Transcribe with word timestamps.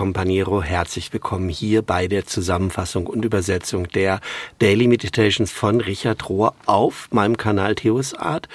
Companiero. 0.00 0.62
Herzlich 0.62 1.12
willkommen 1.12 1.50
hier 1.50 1.82
bei 1.82 2.08
der 2.08 2.24
Zusammenfassung 2.24 3.06
und 3.06 3.22
Übersetzung 3.22 3.86
der 3.86 4.22
Daily 4.58 4.88
Meditations 4.88 5.52
von 5.52 5.78
Richard 5.82 6.26
Rohr 6.30 6.54
auf 6.64 7.08
meinem 7.12 7.36
Kanal 7.36 7.74
Theos 7.74 8.14
Art 8.14 8.48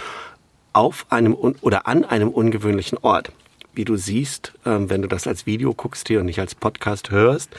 auf 0.73 1.05
einem 1.11 1.35
oder 1.35 1.85
an 1.85 2.03
einem 2.03 2.29
ungewöhnlichen 2.29 2.97
Ort. 2.97 3.31
Wie 3.75 3.85
du 3.85 3.95
siehst, 3.95 4.53
ähm, 4.65 4.89
wenn 4.89 5.03
du 5.03 5.07
das 5.07 5.27
als 5.27 5.45
Video 5.45 5.75
guckst 5.75 6.07
hier 6.07 6.21
und 6.21 6.25
nicht 6.25 6.39
als 6.39 6.55
Podcast 6.55 7.11
hörst, 7.11 7.51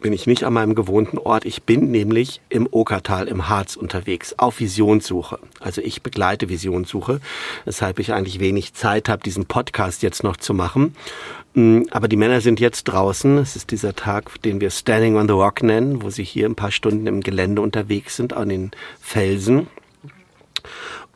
bin 0.00 0.12
ich 0.12 0.26
nicht 0.26 0.44
an 0.44 0.52
meinem 0.52 0.74
gewohnten 0.74 1.18
Ort. 1.18 1.44
Ich 1.44 1.62
bin 1.62 1.90
nämlich 1.90 2.40
im 2.48 2.68
Okertal 2.70 3.28
im 3.28 3.48
Harz 3.48 3.76
unterwegs, 3.76 4.34
auf 4.38 4.60
Visionssuche. 4.60 5.38
Also 5.60 5.80
ich 5.80 6.02
begleite 6.02 6.48
Visionssuche, 6.48 7.20
weshalb 7.64 7.98
ich 7.98 8.12
eigentlich 8.12 8.40
wenig 8.40 8.74
Zeit 8.74 9.08
habe, 9.08 9.22
diesen 9.22 9.46
Podcast 9.46 10.02
jetzt 10.02 10.24
noch 10.24 10.36
zu 10.36 10.54
machen. 10.54 10.96
Mm, 11.54 11.82
aber 11.90 12.08
die 12.08 12.16
Männer 12.16 12.40
sind 12.40 12.60
jetzt 12.60 12.84
draußen. 12.84 13.38
Es 13.38 13.56
ist 13.56 13.70
dieser 13.70 13.94
Tag, 13.94 14.42
den 14.42 14.60
wir 14.60 14.70
Standing 14.70 15.16
on 15.16 15.28
the 15.28 15.34
Rock 15.34 15.62
nennen, 15.62 16.02
wo 16.02 16.10
sie 16.10 16.24
hier 16.24 16.46
ein 16.46 16.54
paar 16.54 16.72
Stunden 16.72 17.06
im 17.06 17.20
Gelände 17.20 17.62
unterwegs 17.62 18.16
sind, 18.16 18.32
an 18.32 18.48
den 18.48 18.70
Felsen. 19.00 19.66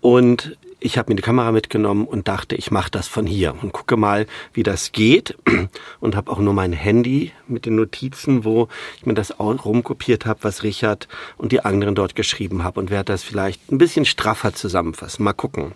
Und 0.00 0.56
ich 0.84 0.98
habe 0.98 1.10
mir 1.10 1.16
die 1.16 1.22
Kamera 1.22 1.50
mitgenommen 1.50 2.06
und 2.06 2.28
dachte, 2.28 2.56
ich 2.56 2.70
mache 2.70 2.90
das 2.90 3.08
von 3.08 3.26
hier 3.26 3.54
und 3.62 3.72
gucke 3.72 3.96
mal, 3.96 4.26
wie 4.52 4.62
das 4.62 4.92
geht. 4.92 5.36
Und 6.00 6.14
habe 6.14 6.30
auch 6.30 6.38
nur 6.38 6.52
mein 6.52 6.72
Handy 6.74 7.32
mit 7.48 7.64
den 7.64 7.76
Notizen, 7.76 8.44
wo 8.44 8.68
ich 8.98 9.06
mir 9.06 9.14
das 9.14 9.40
auch 9.40 9.64
rumkopiert 9.64 10.26
habe, 10.26 10.40
was 10.42 10.62
Richard 10.62 11.08
und 11.38 11.52
die 11.52 11.64
anderen 11.64 11.94
dort 11.94 12.14
geschrieben 12.14 12.62
haben 12.62 12.78
und 12.78 12.90
werde 12.90 13.12
das 13.12 13.22
vielleicht 13.22 13.72
ein 13.72 13.78
bisschen 13.78 14.04
straffer 14.04 14.52
zusammenfassen. 14.52 15.24
Mal 15.24 15.32
gucken. 15.32 15.72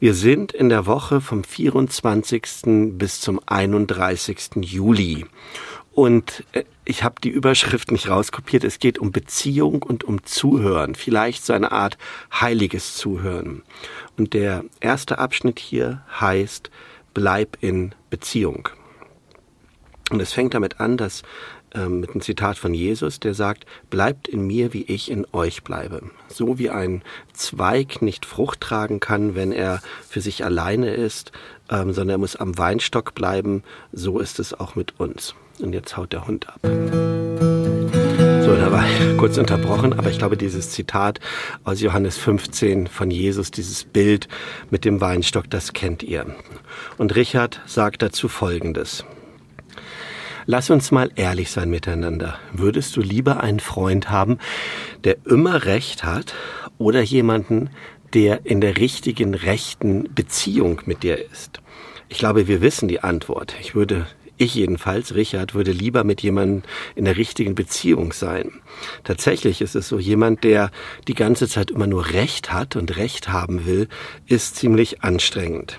Wir 0.00 0.14
sind 0.14 0.52
in 0.52 0.68
der 0.68 0.86
Woche 0.86 1.20
vom 1.20 1.44
24. 1.44 2.42
bis 2.98 3.20
zum 3.20 3.40
31. 3.46 4.50
Juli. 4.62 5.24
Und 5.92 6.44
äh, 6.52 6.64
ich 6.84 7.04
habe 7.04 7.16
die 7.22 7.28
Überschrift 7.28 7.92
nicht 7.92 8.08
rauskopiert. 8.08 8.64
Es 8.64 8.78
geht 8.78 8.98
um 8.98 9.12
Beziehung 9.12 9.82
und 9.82 10.04
um 10.04 10.24
Zuhören. 10.24 10.94
Vielleicht 10.94 11.44
so 11.44 11.52
eine 11.52 11.72
Art 11.72 11.96
heiliges 12.32 12.96
Zuhören. 12.96 13.62
Und 14.18 14.34
der 14.34 14.64
erste 14.80 15.18
Abschnitt 15.18 15.58
hier 15.58 16.02
heißt 16.20 16.70
Bleib 17.14 17.58
in 17.60 17.94
Beziehung. 18.10 18.68
Und 20.10 20.20
es 20.20 20.32
fängt 20.32 20.54
damit 20.54 20.80
an, 20.80 20.96
dass 20.96 21.22
ähm, 21.74 22.00
mit 22.00 22.10
einem 22.10 22.20
Zitat 22.20 22.58
von 22.58 22.74
Jesus, 22.74 23.20
der 23.20 23.34
sagt, 23.34 23.64
bleibt 23.88 24.28
in 24.28 24.46
mir, 24.46 24.72
wie 24.72 24.82
ich 24.82 25.10
in 25.10 25.26
euch 25.32 25.62
bleibe. 25.62 26.10
So 26.28 26.58
wie 26.58 26.70
ein 26.70 27.02
Zweig 27.32 28.02
nicht 28.02 28.26
Frucht 28.26 28.60
tragen 28.60 28.98
kann, 28.98 29.34
wenn 29.34 29.52
er 29.52 29.80
für 30.08 30.20
sich 30.20 30.44
alleine 30.44 30.94
ist, 30.94 31.32
ähm, 31.70 31.92
sondern 31.92 32.16
er 32.16 32.18
muss 32.18 32.36
am 32.36 32.58
Weinstock 32.58 33.14
bleiben, 33.14 33.62
so 33.92 34.18
ist 34.18 34.38
es 34.38 34.58
auch 34.58 34.74
mit 34.74 34.98
uns. 34.98 35.34
Und 35.60 35.72
jetzt 35.72 35.96
haut 35.96 36.12
der 36.12 36.26
Hund 36.26 36.48
ab. 36.48 36.58
So, 36.62 38.56
da 38.56 38.72
war 38.72 38.84
ich 38.84 39.16
kurz 39.16 39.38
unterbrochen, 39.38 39.92
aber 39.92 40.10
ich 40.10 40.18
glaube, 40.18 40.36
dieses 40.36 40.70
Zitat 40.70 41.20
aus 41.64 41.80
Johannes 41.80 42.18
15 42.18 42.86
von 42.88 43.10
Jesus, 43.10 43.50
dieses 43.50 43.84
Bild 43.84 44.28
mit 44.70 44.84
dem 44.84 45.00
Weinstock, 45.00 45.48
das 45.48 45.72
kennt 45.72 46.02
ihr. 46.02 46.26
Und 46.98 47.14
Richard 47.14 47.60
sagt 47.66 48.02
dazu 48.02 48.28
Folgendes. 48.28 49.04
Lass 50.46 50.70
uns 50.70 50.90
mal 50.90 51.10
ehrlich 51.14 51.52
sein 51.52 51.70
miteinander. 51.70 52.36
Würdest 52.52 52.96
du 52.96 53.00
lieber 53.00 53.40
einen 53.40 53.60
Freund 53.60 54.10
haben, 54.10 54.38
der 55.04 55.18
immer 55.24 55.64
Recht 55.64 56.02
hat 56.02 56.34
oder 56.78 57.00
jemanden, 57.00 57.70
der 58.12 58.44
in 58.44 58.60
der 58.60 58.76
richtigen, 58.76 59.34
rechten 59.34 60.12
Beziehung 60.12 60.80
mit 60.84 61.04
dir 61.04 61.24
ist? 61.30 61.60
Ich 62.08 62.18
glaube, 62.18 62.48
wir 62.48 62.60
wissen 62.60 62.88
die 62.88 63.00
Antwort. 63.00 63.54
Ich 63.60 63.74
würde 63.74 64.06
ich 64.36 64.54
jedenfalls, 64.54 65.14
Richard, 65.14 65.54
würde 65.54 65.72
lieber 65.72 66.04
mit 66.04 66.22
jemandem 66.22 66.62
in 66.94 67.04
der 67.04 67.16
richtigen 67.16 67.54
Beziehung 67.54 68.12
sein. 68.12 68.52
Tatsächlich 69.04 69.60
ist 69.60 69.74
es 69.74 69.88
so, 69.88 69.98
jemand, 69.98 70.44
der 70.44 70.70
die 71.08 71.14
ganze 71.14 71.48
Zeit 71.48 71.70
immer 71.70 71.86
nur 71.86 72.10
Recht 72.10 72.52
hat 72.52 72.76
und 72.76 72.96
Recht 72.96 73.28
haben 73.28 73.66
will, 73.66 73.88
ist 74.26 74.56
ziemlich 74.56 75.02
anstrengend. 75.02 75.78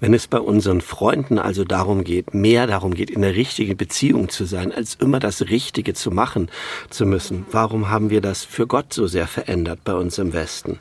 Wenn 0.00 0.14
es 0.14 0.26
bei 0.26 0.38
unseren 0.38 0.80
Freunden 0.80 1.38
also 1.38 1.64
darum 1.64 2.04
geht, 2.04 2.34
mehr 2.34 2.66
darum 2.66 2.94
geht, 2.94 3.10
in 3.10 3.22
der 3.22 3.34
richtigen 3.34 3.76
Beziehung 3.76 4.28
zu 4.28 4.44
sein, 4.44 4.72
als 4.72 4.94
immer 4.94 5.20
das 5.20 5.42
Richtige 5.48 5.94
zu 5.94 6.10
machen 6.10 6.50
zu 6.90 7.06
müssen, 7.06 7.46
warum 7.50 7.88
haben 7.88 8.10
wir 8.10 8.20
das 8.20 8.44
für 8.44 8.66
Gott 8.66 8.92
so 8.92 9.06
sehr 9.06 9.26
verändert 9.26 9.80
bei 9.84 9.94
uns 9.94 10.18
im 10.18 10.32
Westen? 10.32 10.78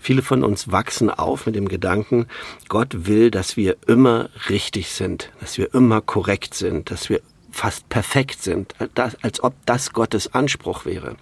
Viele 0.00 0.22
von 0.22 0.44
uns 0.44 0.70
wachsen 0.70 1.10
auf 1.10 1.46
mit 1.46 1.54
dem 1.54 1.68
Gedanken, 1.68 2.26
Gott 2.68 3.06
will, 3.06 3.30
dass 3.30 3.56
wir 3.56 3.76
immer 3.86 4.28
richtig 4.48 4.90
sind, 4.90 5.30
dass 5.40 5.58
wir 5.58 5.74
immer 5.74 6.00
korrekt 6.00 6.54
sind, 6.54 6.90
dass 6.90 7.08
wir 7.08 7.20
fast 7.56 7.88
perfekt 7.88 8.42
sind, 8.42 8.74
als 9.22 9.42
ob 9.42 9.54
das 9.64 9.92
Gottes 9.92 10.34
Anspruch 10.34 10.84
wäre. 10.84 11.16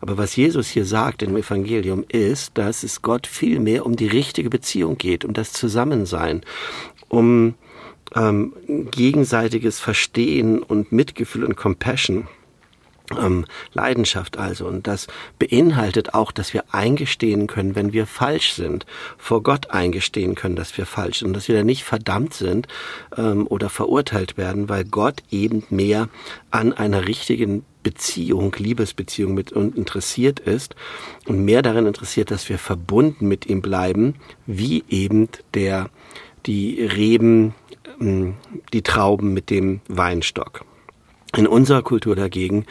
Aber 0.00 0.18
was 0.18 0.36
Jesus 0.36 0.68
hier 0.68 0.84
sagt 0.84 1.22
im 1.22 1.36
Evangelium 1.36 2.04
ist, 2.08 2.58
dass 2.58 2.82
es 2.82 3.02
Gott 3.02 3.26
viel 3.26 3.60
mehr 3.60 3.86
um 3.86 3.96
die 3.96 4.06
richtige 4.06 4.50
Beziehung 4.50 4.98
geht, 4.98 5.24
um 5.24 5.32
das 5.32 5.52
Zusammensein, 5.52 6.42
um 7.08 7.54
ähm, 8.14 8.52
gegenseitiges 8.90 9.80
Verstehen 9.80 10.62
und 10.62 10.92
Mitgefühl 10.92 11.44
und 11.44 11.56
Compassion 11.56 12.28
ähm, 13.18 13.44
Leidenschaft 13.72 14.38
also. 14.38 14.66
Und 14.66 14.86
das 14.86 15.06
beinhaltet 15.38 16.14
auch, 16.14 16.32
dass 16.32 16.54
wir 16.54 16.64
eingestehen 16.72 17.46
können, 17.46 17.74
wenn 17.74 17.92
wir 17.92 18.06
falsch 18.06 18.52
sind, 18.52 18.86
vor 19.18 19.42
Gott 19.42 19.70
eingestehen 19.70 20.34
können, 20.34 20.56
dass 20.56 20.76
wir 20.76 20.86
falsch 20.86 21.20
sind 21.20 21.28
und 21.28 21.34
dass 21.34 21.48
wir 21.48 21.56
da 21.56 21.64
nicht 21.64 21.84
verdammt 21.84 22.34
sind 22.34 22.68
ähm, 23.16 23.46
oder 23.46 23.68
verurteilt 23.70 24.36
werden, 24.36 24.68
weil 24.68 24.84
Gott 24.84 25.22
eben 25.30 25.64
mehr 25.70 26.08
an 26.50 26.72
einer 26.72 27.06
richtigen 27.06 27.64
Beziehung, 27.82 28.54
Liebesbeziehung 28.58 29.34
mit 29.34 29.52
uns 29.52 29.74
interessiert 29.76 30.40
ist 30.40 30.74
und 31.26 31.44
mehr 31.44 31.62
darin 31.62 31.86
interessiert, 31.86 32.30
dass 32.30 32.48
wir 32.48 32.58
verbunden 32.58 33.26
mit 33.26 33.46
ihm 33.46 33.62
bleiben, 33.62 34.16
wie 34.46 34.84
eben 34.88 35.28
der, 35.54 35.88
die 36.46 36.82
Reben, 36.84 37.54
ähm, 38.00 38.34
die 38.72 38.82
Trauben 38.82 39.32
mit 39.32 39.50
dem 39.50 39.80
Weinstock. 39.88 40.64
In 41.36 41.46
unserer 41.46 41.82
Kultur 41.82 42.16
dagegen 42.16 42.66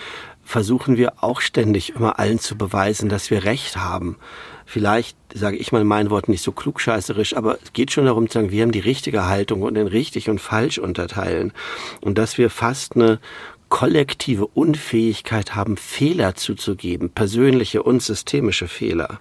versuchen 0.50 0.98
wir 0.98 1.24
auch 1.24 1.42
ständig 1.42 1.94
immer 1.96 2.18
allen 2.18 2.40
zu 2.40 2.58
beweisen, 2.58 3.08
dass 3.08 3.30
wir 3.30 3.44
Recht 3.44 3.78
haben. 3.78 4.18
Vielleicht 4.66 5.16
sage 5.32 5.58
ich 5.58 5.72
mal 5.72 5.84
mein 5.84 6.10
Wort 6.10 6.28
nicht 6.28 6.42
so 6.42 6.52
klugscheißerisch, 6.52 7.38
aber 7.38 7.60
es 7.64 7.72
geht 7.72 7.92
schon 7.92 8.06
darum 8.06 8.28
zu 8.28 8.40
sagen, 8.40 8.50
wir 8.50 8.64
haben 8.64 8.72
die 8.72 8.80
richtige 8.80 9.28
Haltung 9.28 9.62
und 9.62 9.76
den 9.76 9.86
richtig 9.86 10.28
und 10.28 10.42
falsch 10.42 10.80
unterteilen. 10.80 11.54
Und 12.02 12.18
dass 12.18 12.40
wir 12.40 12.50
fast 12.50 12.96
eine 12.96 13.20
kollektive 13.70 14.48
Unfähigkeit 14.48 15.56
haben, 15.56 15.78
Fehler 15.78 16.36
zuzugeben, 16.36 17.10
persönliche 17.12 17.84
und 17.84 18.02
systemische 18.02 18.68
Fehler. 18.68 19.20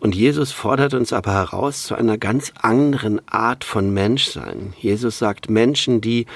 Und 0.00 0.14
Jesus 0.14 0.52
fordert 0.52 0.94
uns 0.94 1.12
aber 1.12 1.32
heraus 1.32 1.84
zu 1.84 1.94
einer 1.94 2.18
ganz 2.18 2.52
anderen 2.60 3.26
Art 3.28 3.64
von 3.64 3.92
Menschsein. 3.92 4.74
Jesus 4.78 5.18
sagt, 5.18 5.48
Menschen, 5.48 6.00
die 6.00 6.26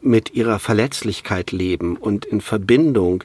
mit 0.00 0.34
ihrer 0.34 0.58
Verletzlichkeit 0.58 1.52
leben 1.52 1.96
und 1.96 2.24
in 2.24 2.40
Verbindung 2.40 3.24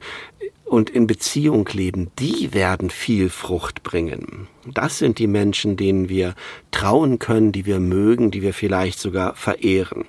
und 0.66 0.90
in 0.90 1.08
Beziehung 1.08 1.68
leben, 1.72 2.12
die 2.20 2.54
werden 2.54 2.90
viel 2.90 3.30
Frucht 3.30 3.84
bringen. 3.84 4.48
Das 4.66 5.00
sind 5.00 5.18
die 5.18 5.28
Menschen, 5.28 5.78
denen 5.78 6.10
wir 6.10 6.36
trauen 6.72 7.18
können, 7.18 7.52
die 7.52 7.66
wir 7.66 7.80
mögen, 7.80 8.30
die 8.32 8.42
wir 8.42 8.54
vielleicht 8.54 9.00
sogar 9.00 9.36
verehren. 9.36 10.06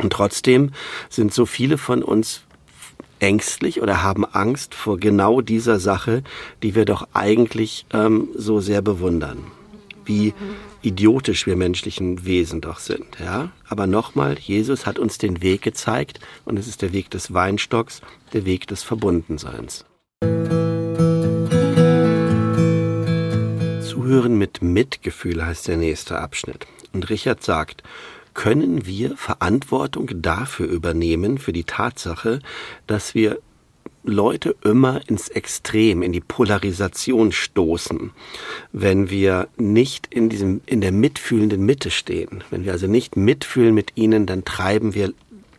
Und 0.00 0.12
trotzdem 0.12 0.70
sind 1.10 1.34
so 1.34 1.44
viele 1.44 1.76
von 1.76 2.02
uns 2.02 2.42
ängstlich 3.20 3.80
oder 3.80 4.02
haben 4.02 4.24
Angst 4.24 4.74
vor 4.74 4.98
genau 4.98 5.40
dieser 5.40 5.78
Sache, 5.78 6.22
die 6.62 6.74
wir 6.74 6.84
doch 6.84 7.08
eigentlich 7.12 7.86
ähm, 7.92 8.28
so 8.34 8.60
sehr 8.60 8.82
bewundern. 8.82 9.44
Wie 10.04 10.34
idiotisch 10.82 11.46
wir 11.46 11.56
menschlichen 11.56 12.24
Wesen 12.24 12.60
doch 12.60 12.78
sind, 12.78 13.18
ja. 13.20 13.50
Aber 13.68 13.86
nochmal, 13.86 14.38
Jesus 14.38 14.86
hat 14.86 14.98
uns 14.98 15.18
den 15.18 15.42
Weg 15.42 15.62
gezeigt 15.62 16.20
und 16.44 16.58
es 16.58 16.66
ist 16.66 16.82
der 16.82 16.92
Weg 16.92 17.10
des 17.10 17.32
Weinstocks, 17.32 18.00
der 18.32 18.44
Weg 18.44 18.66
des 18.66 18.82
Verbundenseins. 18.82 19.84
Zuhören 23.82 24.38
mit 24.38 24.62
Mitgefühl 24.62 25.44
heißt 25.44 25.68
der 25.68 25.76
nächste 25.76 26.18
Abschnitt. 26.18 26.66
Und 26.92 27.10
Richard 27.10 27.42
sagt, 27.42 27.82
können 28.40 28.86
wir 28.86 29.18
Verantwortung 29.18 30.22
dafür 30.22 30.66
übernehmen, 30.66 31.36
für 31.36 31.52
die 31.52 31.64
Tatsache, 31.64 32.40
dass 32.86 33.14
wir 33.14 33.38
Leute 34.02 34.56
immer 34.64 35.06
ins 35.10 35.28
Extrem, 35.28 36.00
in 36.00 36.12
die 36.12 36.22
Polarisation 36.22 37.32
stoßen, 37.32 38.12
wenn 38.72 39.10
wir 39.10 39.48
nicht 39.58 40.06
in 40.06 40.30
diesem, 40.30 40.62
in 40.64 40.80
der 40.80 40.90
mitfühlenden 40.90 41.66
Mitte 41.66 41.90
stehen. 41.90 42.42
Wenn 42.48 42.64
wir 42.64 42.72
also 42.72 42.86
nicht 42.86 43.14
mitfühlen 43.14 43.74
mit 43.74 43.92
ihnen, 43.96 44.24
dann 44.24 44.46
treiben 44.46 44.94
wir, 44.94 45.12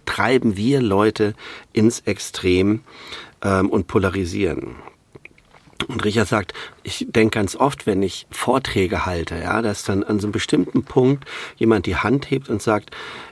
treiben 0.08 0.58
wir 0.58 0.82
Leute 0.82 1.36
ins 1.74 2.00
Extrem 2.00 2.80
ähm, 3.44 3.70
und 3.70 3.86
polarisieren. 3.86 4.78
Und 5.88 6.04
Richard 6.06 6.28
sagt, 6.28 6.54
ich 6.84 7.08
denke 7.10 7.38
ganz 7.38 7.56
oft, 7.56 7.86
wenn 7.86 8.04
ich 8.04 8.28
Vorträge 8.32 9.06
halte, 9.06 9.36
ja, 9.36 9.62
dass 9.62 9.84
dann 9.84 10.04
an 10.04 10.20
so 10.20 10.28
einem 10.28 10.32
bestimmten 10.32 10.84
Punkt 10.84 11.26
jemand 11.58 11.86
die 11.86 11.96
Hand 11.96 12.30
hebt 12.30 12.50
und 12.50 12.62
sagt, 12.62 12.92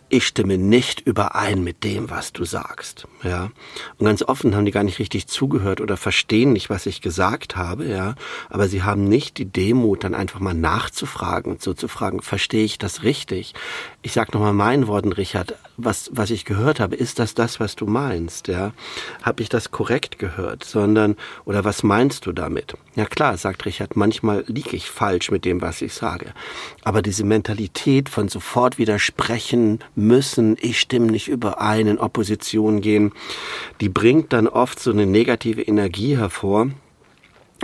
ich 0.10 0.26
stimme 0.26 0.58
nicht 0.58 1.02
überein 1.02 1.64
mit 1.64 1.84
dem, 1.84 2.10
was 2.10 2.34
du 2.34 2.44
sagst, 2.44 3.08
ja. 3.24 3.52
Und 3.98 4.06
ganz 4.06 4.24
offen 4.24 4.56
haben 4.56 4.66
die 4.66 4.72
gar 4.72 4.84
nicht 4.84 5.00
richtig 5.00 5.28
zugehört 5.28 5.82
oder 5.82 5.98
verstehen 5.98 6.54
nicht, 6.54 6.70
was 6.70 6.88
ich 6.88 7.02
gesagt 7.02 7.56
habe, 7.56 7.86
ja. 7.86 8.16
Aber 8.50 8.68
sie 8.68 8.84
haben 8.84 9.04
nicht 9.04 9.38
die 9.38 9.46
Demut, 9.46 10.04
dann 10.04 10.16
einfach 10.16 10.40
mal 10.40 10.56
nachzufragen 10.56 11.52
und 11.54 11.62
so 11.62 11.74
zu 11.74 11.88
fragen, 11.88 12.22
verstehe 12.22 12.66
ich 12.66 12.80
das 12.80 13.04
richtig? 13.04 13.54
Ich 14.02 14.14
sag 14.14 14.34
nochmal 14.34 14.54
meinen 14.54 14.88
Worten, 14.88 15.14
Richard, 15.14 15.56
was, 15.78 16.10
was 16.14 16.32
ich 16.32 16.44
gehört 16.44 16.80
habe, 16.80 16.96
ist 16.96 17.20
das 17.20 17.36
das, 17.36 17.60
was 17.60 17.76
du 17.76 17.86
meinst, 17.86 18.48
ja? 18.48 18.74
Habe 19.22 19.44
ich 19.44 19.50
das 19.50 19.70
korrekt 19.72 20.18
gehört? 20.18 20.64
Sondern, 20.64 21.18
oder 21.46 21.64
was 21.64 21.84
meinst 21.84 22.26
du 22.26 22.32
damit? 22.32 22.74
Ja 22.96 23.06
klar, 23.06 23.38
sagt 23.38 23.66
Richard, 23.66 23.96
manchmal 23.96 24.44
liege 24.48 24.76
ich 24.76 24.90
falsch 24.90 25.30
mit 25.30 25.46
dem, 25.46 25.62
was 25.62 25.82
ich 25.82 25.94
sage. 25.94 26.34
Aber 26.84 27.02
diese 27.02 27.24
Mentalität 27.24 28.10
von 28.10 28.28
sofort 28.28 28.78
widersprechen, 28.78 29.80
müssen, 30.00 30.58
ich 30.60 30.80
stimme 30.80 31.12
nicht 31.12 31.28
überein, 31.28 31.88
in 31.88 32.00
Opposition 32.00 32.82
gehen, 32.82 33.12
die 33.82 33.90
bringt 33.90 34.34
dann 34.34 34.48
oft 34.48 34.80
so 34.80 34.92
eine 34.92 35.06
negative 35.06 35.62
Energie 35.62 36.18
hervor. 36.18 36.70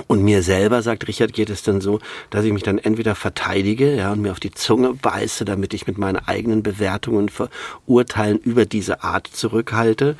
Und 0.08 0.24
mir 0.24 0.44
selber, 0.44 0.82
sagt 0.82 1.08
Richard, 1.08 1.32
geht 1.32 1.50
es 1.50 1.64
dann 1.64 1.80
so, 1.80 2.00
dass 2.30 2.44
ich 2.44 2.52
mich 2.52 2.64
dann 2.64 2.80
entweder 2.80 3.16
verteidige, 3.16 3.96
ja, 3.96 4.12
und 4.12 4.22
mir 4.22 4.32
auf 4.32 4.42
die 4.42 4.52
Zunge 4.52 4.94
beiße, 4.94 5.46
damit 5.46 5.74
ich 5.74 5.88
mit 5.88 5.98
meinen 5.98 6.18
eigenen 6.18 6.64
Bewertungen, 6.64 7.30
Verurteilen 7.30 8.38
über 8.40 8.66
diese 8.66 9.04
Art 9.04 9.28
zurückhalte, 9.28 10.18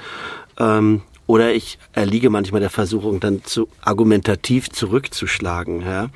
ähm, 0.58 1.02
oder 1.28 1.54
ich 1.54 1.80
erliege 1.94 2.30
manchmal 2.30 2.62
der 2.62 2.70
Versuchung, 2.70 3.20
dann 3.20 3.44
zu 3.44 3.68
argumentativ 3.82 4.70
zurückzuschlagen, 4.70 5.82
ja. 5.82 6.10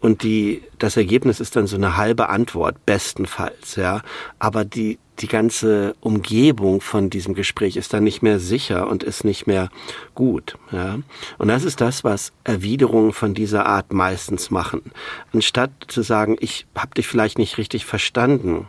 Und 0.00 0.22
die, 0.22 0.62
das 0.78 0.96
Ergebnis 0.96 1.40
ist 1.40 1.56
dann 1.56 1.66
so 1.66 1.76
eine 1.76 1.96
halbe 1.96 2.28
Antwort, 2.28 2.86
bestenfalls, 2.86 3.76
ja. 3.76 4.02
Aber 4.38 4.64
die, 4.64 4.98
die 5.18 5.26
ganze 5.26 5.94
Umgebung 6.00 6.80
von 6.80 7.10
diesem 7.10 7.34
Gespräch 7.34 7.76
ist 7.76 7.92
dann 7.92 8.04
nicht 8.04 8.22
mehr 8.22 8.38
sicher 8.38 8.88
und 8.88 9.02
ist 9.02 9.24
nicht 9.24 9.46
mehr 9.46 9.68
gut, 10.14 10.56
ja. 10.70 10.98
Und 11.38 11.48
das 11.48 11.64
ist 11.64 11.80
das, 11.80 12.04
was 12.04 12.32
Erwiderungen 12.44 13.12
von 13.12 13.34
dieser 13.34 13.66
Art 13.66 13.92
meistens 13.92 14.50
machen. 14.50 14.92
Anstatt 15.32 15.70
zu 15.88 16.02
sagen, 16.02 16.36
ich 16.40 16.66
habe 16.76 16.94
dich 16.94 17.08
vielleicht 17.08 17.38
nicht 17.38 17.58
richtig 17.58 17.84
verstanden, 17.84 18.68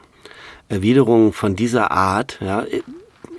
Erwiderungen 0.70 1.34
von 1.34 1.56
dieser 1.56 1.92
Art, 1.92 2.40
ja, 2.42 2.66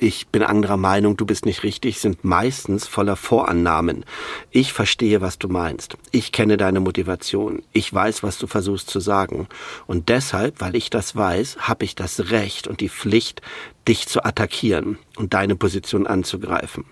ich 0.05 0.29
bin 0.29 0.43
anderer 0.43 0.77
Meinung, 0.77 1.17
du 1.17 1.25
bist 1.25 1.47
nicht 1.47 1.63
richtig, 1.63 1.99
sind 1.99 2.25
meistens 2.25 2.87
voller 2.87 3.17
Vorannahmen. 3.17 4.05
Ich 4.51 4.75
verstehe, 4.75 5.23
was 5.23 5.39
du 5.39 5.49
meinst. 5.49 5.97
Ich 6.11 6.31
kenne 6.31 6.59
deine 6.59 6.81
Motivation. 6.81 7.63
Ich 7.73 7.93
weiß, 7.93 8.23
was 8.23 8.37
du 8.37 8.47
versuchst 8.47 8.91
zu 8.91 9.01
sagen. 9.01 9.49
Und 9.87 10.11
deshalb, 10.11 10.61
weil 10.61 10.77
ich 10.77 10.91
das 10.91 11.17
weiß, 11.17 11.57
habe 11.61 11.87
ich 11.87 11.95
das 11.95 12.31
Recht 12.31 12.69
und 12.69 12.81
die 12.81 12.91
Pflicht, 12.91 13.41
dich 13.89 14.07
zu 14.07 14.23
attackieren 14.23 14.99
und 15.17 15.33
deine 15.33 15.57
Position 15.57 16.07
anzugreifen. 16.07 16.85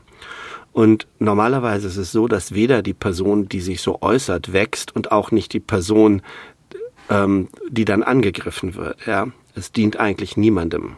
Und 0.72 1.06
normalerweise 1.18 1.88
ist 1.88 1.98
es 1.98 2.12
so, 2.12 2.28
dass 2.28 2.54
weder 2.54 2.80
die 2.80 2.94
Person, 2.94 3.46
die 3.46 3.60
sich 3.60 3.82
so 3.82 4.00
äußert, 4.00 4.54
wächst 4.54 4.96
und 4.96 5.12
auch 5.12 5.30
nicht 5.32 5.52
die 5.52 5.60
Person, 5.60 6.22
ähm, 7.10 7.48
die 7.68 7.84
dann 7.84 8.02
angegriffen 8.02 8.74
wird. 8.74 9.06
Ja, 9.06 9.26
es 9.54 9.70
dient 9.70 9.98
eigentlich 9.98 10.38
niemandem. 10.38 10.96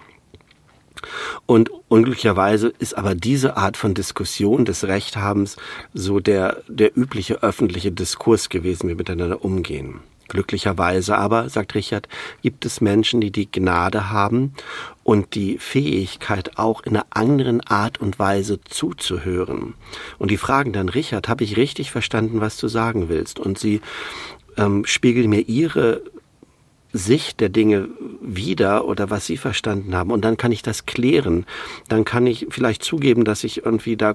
Und 1.47 1.71
unglücklicherweise 1.89 2.73
ist 2.79 2.97
aber 2.97 3.15
diese 3.15 3.57
Art 3.57 3.77
von 3.77 3.95
Diskussion 3.95 4.65
des 4.65 4.85
Rechthabens 4.85 5.57
so 5.93 6.21
der, 6.21 6.63
der 6.69 6.97
übliche 6.97 7.43
öffentliche 7.43 7.93
Diskurs 7.93 8.49
gewesen, 8.49 8.85
wie 8.85 8.93
wir 8.93 8.97
miteinander 8.97 9.45
umgehen. 9.45 10.01
Glücklicherweise 10.29 11.19
aber, 11.19 11.49
sagt 11.51 11.75
Richard, 11.75 12.09
gibt 12.43 12.65
es 12.65 12.81
Menschen, 12.81 13.21
die 13.21 13.31
die 13.31 13.51
Gnade 13.51 14.11
haben 14.11 14.55
und 15.03 15.35
die 15.35 15.59
Fähigkeit 15.59 16.57
auch 16.57 16.83
in 16.83 16.97
einer 16.97 17.07
anderen 17.11 17.61
Art 17.61 18.01
und 18.01 18.19
Weise 18.19 18.59
zuzuhören. 18.65 19.75
Und 20.19 20.31
die 20.31 20.39
fragen 20.39 20.73
dann, 20.73 20.89
Richard, 20.89 21.29
habe 21.29 21.45
ich 21.45 21.57
richtig 21.57 21.91
verstanden, 21.91 22.41
was 22.41 22.57
du 22.57 22.69
sagen 22.69 23.09
willst? 23.09 23.39
Und 23.39 23.59
sie 23.59 23.83
ähm, 24.57 24.87
spiegeln 24.87 25.29
mir 25.29 25.41
ihre 25.41 26.03
Sicht 26.95 27.41
der 27.41 27.49
Dinge 27.49 27.89
wieder 28.23 28.87
oder 28.87 29.11
was 29.11 29.27
Sie 29.27 29.37
verstanden 29.37 29.95
haben. 29.97 30.13
Und 30.13 30.25
dann 30.25 30.37
kann 30.37 30.53
ich 30.53 30.63
das 30.63 30.87
klären. 30.87 31.45
Dann 31.89 32.05
kann 32.05 32.27
ich 32.27 32.47
vielleicht 32.51 32.85
zugeben, 32.85 33.25
dass 33.25 33.43
ich 33.43 33.67
irgendwie 33.67 33.97
da 33.97 34.15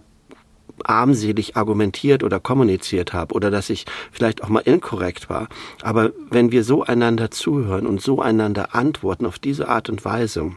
armselig 0.85 1.57
argumentiert 1.57 2.23
oder 2.23 2.39
kommuniziert 2.39 3.11
habe 3.11 3.35
oder 3.35 3.51
dass 3.51 3.69
ich 3.69 3.85
vielleicht 4.13 4.41
auch 4.43 4.47
mal 4.47 4.61
inkorrekt 4.61 5.29
war. 5.29 5.49
Aber 5.81 6.11
wenn 6.31 6.53
wir 6.53 6.63
so 6.63 6.83
einander 6.83 7.31
zuhören 7.31 7.85
und 7.85 8.01
so 8.01 8.21
einander 8.21 8.73
antworten 8.73 9.25
auf 9.25 9.39
diese 9.39 9.67
Art 9.67 9.89
und 9.89 10.05
Weise, 10.05 10.53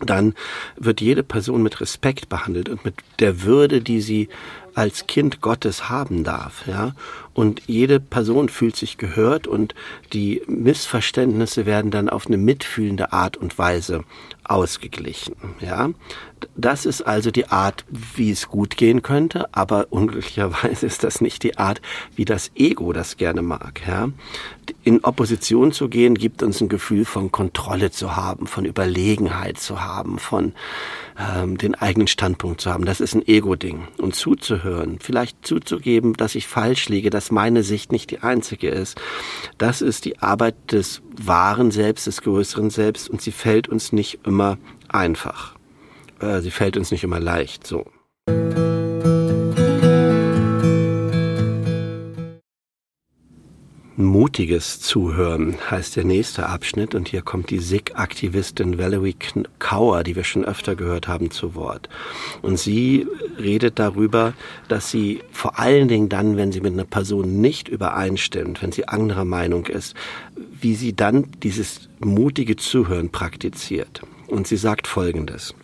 dann 0.00 0.34
wird 0.76 1.00
jede 1.00 1.24
Person 1.24 1.62
mit 1.62 1.80
Respekt 1.80 2.28
behandelt 2.28 2.68
und 2.68 2.84
mit 2.84 2.94
der 3.18 3.42
Würde, 3.42 3.80
die 3.80 4.00
sie 4.00 4.28
als 4.74 5.06
Kind 5.06 5.40
Gottes 5.40 5.88
haben 5.88 6.24
darf, 6.24 6.66
ja. 6.66 6.94
Und 7.34 7.62
jede 7.66 7.98
Person 7.98 8.50
fühlt 8.50 8.76
sich 8.76 8.98
gehört 8.98 9.46
und 9.46 9.74
die 10.12 10.42
Missverständnisse 10.46 11.64
werden 11.64 11.90
dann 11.90 12.10
auf 12.10 12.26
eine 12.26 12.36
mitfühlende 12.36 13.12
Art 13.12 13.36
und 13.38 13.58
Weise 13.58 14.04
ausgeglichen, 14.44 15.34
ja. 15.60 15.90
Das 16.56 16.86
ist 16.86 17.02
also 17.02 17.30
die 17.30 17.46
Art, 17.46 17.84
wie 17.88 18.32
es 18.32 18.48
gut 18.48 18.76
gehen 18.76 19.02
könnte, 19.02 19.54
aber 19.54 19.86
unglücklicherweise 19.90 20.84
ist 20.86 21.04
das 21.04 21.20
nicht 21.20 21.44
die 21.44 21.56
Art, 21.56 21.80
wie 22.16 22.24
das 22.24 22.50
Ego 22.56 22.92
das 22.92 23.16
gerne 23.16 23.42
mag, 23.42 23.82
ja. 23.86 24.08
In 24.84 25.04
Opposition 25.04 25.72
zu 25.72 25.88
gehen, 25.88 26.14
gibt 26.14 26.42
uns 26.42 26.60
ein 26.60 26.68
Gefühl 26.68 27.04
von 27.04 27.32
Kontrolle 27.32 27.90
zu 27.90 28.16
haben, 28.16 28.46
von 28.46 28.64
Überlegenheit 28.64 29.58
zu 29.58 29.82
haben, 29.82 30.18
von 30.18 30.52
ähm, 31.18 31.58
den 31.58 31.74
eigenen 31.74 32.08
Standpunkt 32.08 32.60
zu 32.60 32.72
haben. 32.72 32.84
Das 32.84 33.00
ist 33.00 33.14
ein 33.14 33.26
Ego-Ding. 33.26 33.88
Und 33.98 34.14
zuzuhören, 34.14 34.61
vielleicht 35.00 35.46
zuzugeben, 35.46 36.14
dass 36.14 36.34
ich 36.34 36.46
falsch 36.46 36.88
liege, 36.88 37.10
dass 37.10 37.30
meine 37.30 37.62
Sicht 37.62 37.92
nicht 37.92 38.10
die 38.10 38.20
einzige 38.20 38.68
ist, 38.68 39.00
das 39.58 39.82
ist 39.82 40.04
die 40.04 40.18
Arbeit 40.20 40.54
des 40.70 41.02
wahren 41.20 41.70
Selbst, 41.70 42.06
des 42.06 42.22
größeren 42.22 42.70
Selbst 42.70 43.08
und 43.08 43.20
sie 43.20 43.32
fällt 43.32 43.68
uns 43.68 43.92
nicht 43.92 44.20
immer 44.24 44.58
einfach. 44.88 45.54
Äh, 46.20 46.40
sie 46.40 46.50
fällt 46.50 46.76
uns 46.76 46.90
nicht 46.90 47.04
immer 47.04 47.20
leicht, 47.20 47.66
so. 47.66 47.86
Mutiges 53.96 54.80
Zuhören 54.80 55.56
heißt 55.70 55.96
der 55.96 56.04
nächste 56.04 56.46
Abschnitt 56.46 56.94
und 56.94 57.08
hier 57.08 57.20
kommt 57.20 57.50
die 57.50 57.58
SIG-Aktivistin 57.58 58.78
Valerie 58.78 59.16
Kauer, 59.58 60.02
die 60.02 60.16
wir 60.16 60.24
schon 60.24 60.46
öfter 60.46 60.76
gehört 60.76 61.08
haben, 61.08 61.30
zu 61.30 61.54
Wort. 61.54 61.90
Und 62.40 62.58
sie 62.58 63.06
redet 63.38 63.78
darüber, 63.78 64.32
dass 64.68 64.90
sie 64.90 65.20
vor 65.30 65.58
allen 65.58 65.88
Dingen 65.88 66.08
dann, 66.08 66.38
wenn 66.38 66.52
sie 66.52 66.62
mit 66.62 66.72
einer 66.72 66.84
Person 66.84 67.42
nicht 67.42 67.68
übereinstimmt, 67.68 68.62
wenn 68.62 68.72
sie 68.72 68.88
anderer 68.88 69.26
Meinung 69.26 69.66
ist, 69.66 69.94
wie 70.36 70.74
sie 70.74 70.94
dann 70.94 71.26
dieses 71.42 71.90
mutige 72.00 72.56
Zuhören 72.56 73.10
praktiziert. 73.10 74.00
Und 74.26 74.46
sie 74.46 74.56
sagt 74.56 74.86
Folgendes 74.86 75.54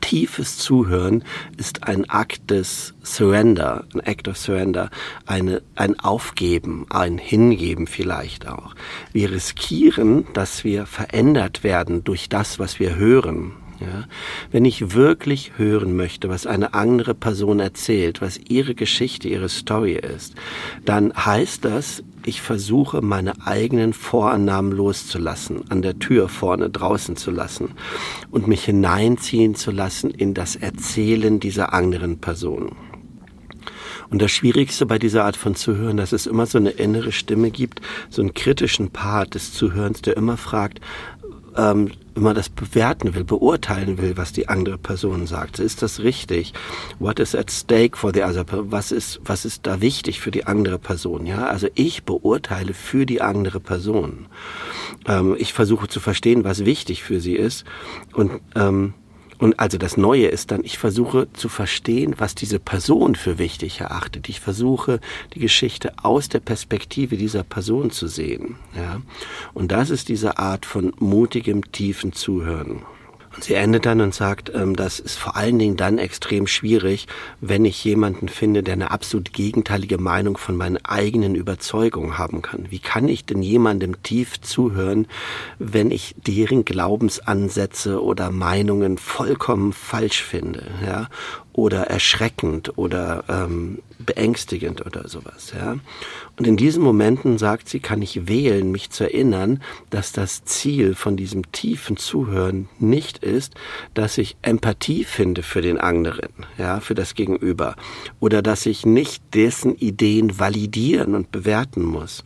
tiefes 0.00 0.58
Zuhören 0.58 1.24
ist 1.56 1.84
ein 1.84 2.08
Akt 2.08 2.50
des 2.50 2.94
Surrender, 3.02 3.84
ein 3.94 4.00
Act 4.00 4.28
of 4.28 4.36
Surrender, 4.36 4.90
eine, 5.26 5.62
ein 5.74 5.98
Aufgeben, 5.98 6.86
ein 6.90 7.18
Hingeben 7.18 7.86
vielleicht 7.86 8.48
auch. 8.48 8.74
Wir 9.12 9.30
riskieren, 9.30 10.26
dass 10.32 10.64
wir 10.64 10.86
verändert 10.86 11.64
werden 11.64 12.04
durch 12.04 12.28
das, 12.28 12.58
was 12.58 12.78
wir 12.78 12.96
hören. 12.96 13.52
Ja, 13.80 14.04
wenn 14.52 14.64
ich 14.64 14.94
wirklich 14.94 15.52
hören 15.58 15.96
möchte, 15.96 16.30
was 16.30 16.46
eine 16.46 16.72
andere 16.72 17.14
Person 17.14 17.60
erzählt, 17.60 18.22
was 18.22 18.40
ihre 18.48 18.74
Geschichte, 18.74 19.28
ihre 19.28 19.50
Story 19.50 19.96
ist, 19.96 20.34
dann 20.86 21.12
heißt 21.14 21.62
das, 21.64 22.02
ich 22.26 22.42
versuche 22.42 23.02
meine 23.02 23.46
eigenen 23.46 23.92
Vorannahmen 23.92 24.72
loszulassen, 24.72 25.62
an 25.70 25.80
der 25.80 25.98
Tür 25.98 26.28
vorne 26.28 26.68
draußen 26.68 27.16
zu 27.16 27.30
lassen 27.30 27.70
und 28.30 28.48
mich 28.48 28.64
hineinziehen 28.64 29.54
zu 29.54 29.70
lassen 29.70 30.10
in 30.10 30.34
das 30.34 30.56
Erzählen 30.56 31.40
dieser 31.40 31.72
anderen 31.72 32.18
Person. 32.18 32.72
Und 34.10 34.22
das 34.22 34.30
Schwierigste 34.30 34.86
bei 34.86 34.98
dieser 34.98 35.24
Art 35.24 35.36
von 35.36 35.54
Zuhören, 35.54 35.96
dass 35.96 36.12
es 36.12 36.26
immer 36.26 36.46
so 36.46 36.58
eine 36.58 36.70
innere 36.70 37.12
Stimme 37.12 37.50
gibt, 37.50 37.80
so 38.10 38.22
einen 38.22 38.34
kritischen 38.34 38.90
Part 38.90 39.34
des 39.34 39.52
Zuhörens, 39.52 40.02
der 40.02 40.16
immer 40.16 40.36
fragt, 40.36 40.80
ähm, 41.56 41.90
immer 42.16 42.34
das 42.34 42.48
bewerten 42.48 43.14
will, 43.14 43.24
beurteilen 43.24 43.98
will, 43.98 44.16
was 44.16 44.32
die 44.32 44.48
andere 44.48 44.78
Person 44.78 45.26
sagt. 45.26 45.58
Ist 45.58 45.82
das 45.82 46.00
richtig? 46.00 46.54
What 46.98 47.20
is 47.20 47.34
at 47.34 47.50
stake 47.50 47.96
for 47.96 48.12
the 48.12 48.24
other 48.24 48.44
person? 48.44 48.72
Was 48.72 48.90
ist, 48.90 49.20
was 49.24 49.44
ist 49.44 49.66
da 49.66 49.80
wichtig 49.80 50.20
für 50.20 50.30
die 50.30 50.46
andere 50.46 50.78
Person? 50.78 51.26
Ja, 51.26 51.46
also 51.46 51.68
ich 51.74 52.04
beurteile 52.04 52.74
für 52.74 53.06
die 53.06 53.20
andere 53.20 53.60
Person. 53.60 54.26
Ähm, 55.06 55.36
ich 55.38 55.52
versuche 55.52 55.88
zu 55.88 56.00
verstehen, 56.00 56.44
was 56.44 56.64
wichtig 56.64 57.02
für 57.02 57.20
sie 57.20 57.36
ist 57.36 57.64
und 58.14 58.40
ähm, 58.54 58.94
und 59.38 59.60
also 59.60 59.78
das 59.78 59.96
Neue 59.96 60.28
ist 60.28 60.50
dann, 60.50 60.64
ich 60.64 60.78
versuche 60.78 61.28
zu 61.32 61.48
verstehen, 61.48 62.14
was 62.18 62.34
diese 62.34 62.58
Person 62.58 63.14
für 63.14 63.38
wichtig 63.38 63.80
erachtet. 63.80 64.28
Ich 64.28 64.40
versuche, 64.40 65.00
die 65.34 65.40
Geschichte 65.40 65.92
aus 66.02 66.28
der 66.28 66.40
Perspektive 66.40 67.16
dieser 67.16 67.42
Person 67.42 67.90
zu 67.90 68.06
sehen. 68.06 68.56
Ja? 68.74 69.02
Und 69.52 69.72
das 69.72 69.90
ist 69.90 70.08
diese 70.08 70.38
Art 70.38 70.64
von 70.64 70.92
mutigem, 70.98 71.70
tiefen 71.72 72.12
Zuhören. 72.12 72.82
Und 73.36 73.44
sie 73.44 73.54
endet 73.54 73.84
dann 73.84 74.00
und 74.00 74.14
sagt, 74.14 74.50
ähm, 74.54 74.74
das 74.74 74.98
ist 74.98 75.18
vor 75.18 75.36
allen 75.36 75.58
Dingen 75.58 75.76
dann 75.76 75.98
extrem 75.98 76.46
schwierig, 76.46 77.06
wenn 77.42 77.66
ich 77.66 77.84
jemanden 77.84 78.28
finde, 78.28 78.62
der 78.62 78.72
eine 78.72 78.90
absolut 78.90 79.34
gegenteilige 79.34 79.98
Meinung 79.98 80.38
von 80.38 80.56
meinen 80.56 80.78
eigenen 80.84 81.34
Überzeugungen 81.34 82.16
haben 82.16 82.40
kann. 82.40 82.66
Wie 82.70 82.78
kann 82.78 83.08
ich 83.08 83.26
denn 83.26 83.42
jemandem 83.42 84.02
tief 84.02 84.40
zuhören, 84.40 85.06
wenn 85.58 85.90
ich 85.90 86.14
deren 86.26 86.64
Glaubensansätze 86.64 88.02
oder 88.02 88.30
Meinungen 88.30 88.96
vollkommen 88.96 89.74
falsch 89.74 90.22
finde, 90.22 90.66
ja? 90.84 91.08
Oder 91.56 91.84
erschreckend 91.84 92.76
oder 92.76 93.24
ähm, 93.30 93.78
beängstigend 93.98 94.84
oder 94.84 95.08
sowas, 95.08 95.54
ja? 95.56 95.76
Und 96.38 96.46
in 96.46 96.58
diesen 96.58 96.82
Momenten, 96.82 97.38
sagt 97.38 97.70
sie, 97.70 97.80
kann 97.80 98.02
ich 98.02 98.28
wählen, 98.28 98.70
mich 98.70 98.90
zu 98.90 99.04
erinnern, 99.04 99.62
dass 99.88 100.12
das 100.12 100.44
Ziel 100.44 100.94
von 100.94 101.16
diesem 101.16 101.50
tiefen 101.52 101.96
Zuhören 101.96 102.68
nicht 102.78 103.24
ist, 103.24 103.54
dass 103.94 104.18
ich 104.18 104.36
Empathie 104.42 105.04
finde 105.04 105.42
für 105.42 105.62
den 105.62 105.78
anderen, 105.78 106.28
ja, 106.58 106.80
für 106.80 106.94
das 106.94 107.14
Gegenüber. 107.14 107.74
Oder 108.20 108.42
dass 108.42 108.66
ich 108.66 108.84
nicht 108.84 109.22
dessen 109.32 109.74
Ideen 109.76 110.38
validieren 110.38 111.14
und 111.14 111.32
bewerten 111.32 111.82
muss. 111.82 112.22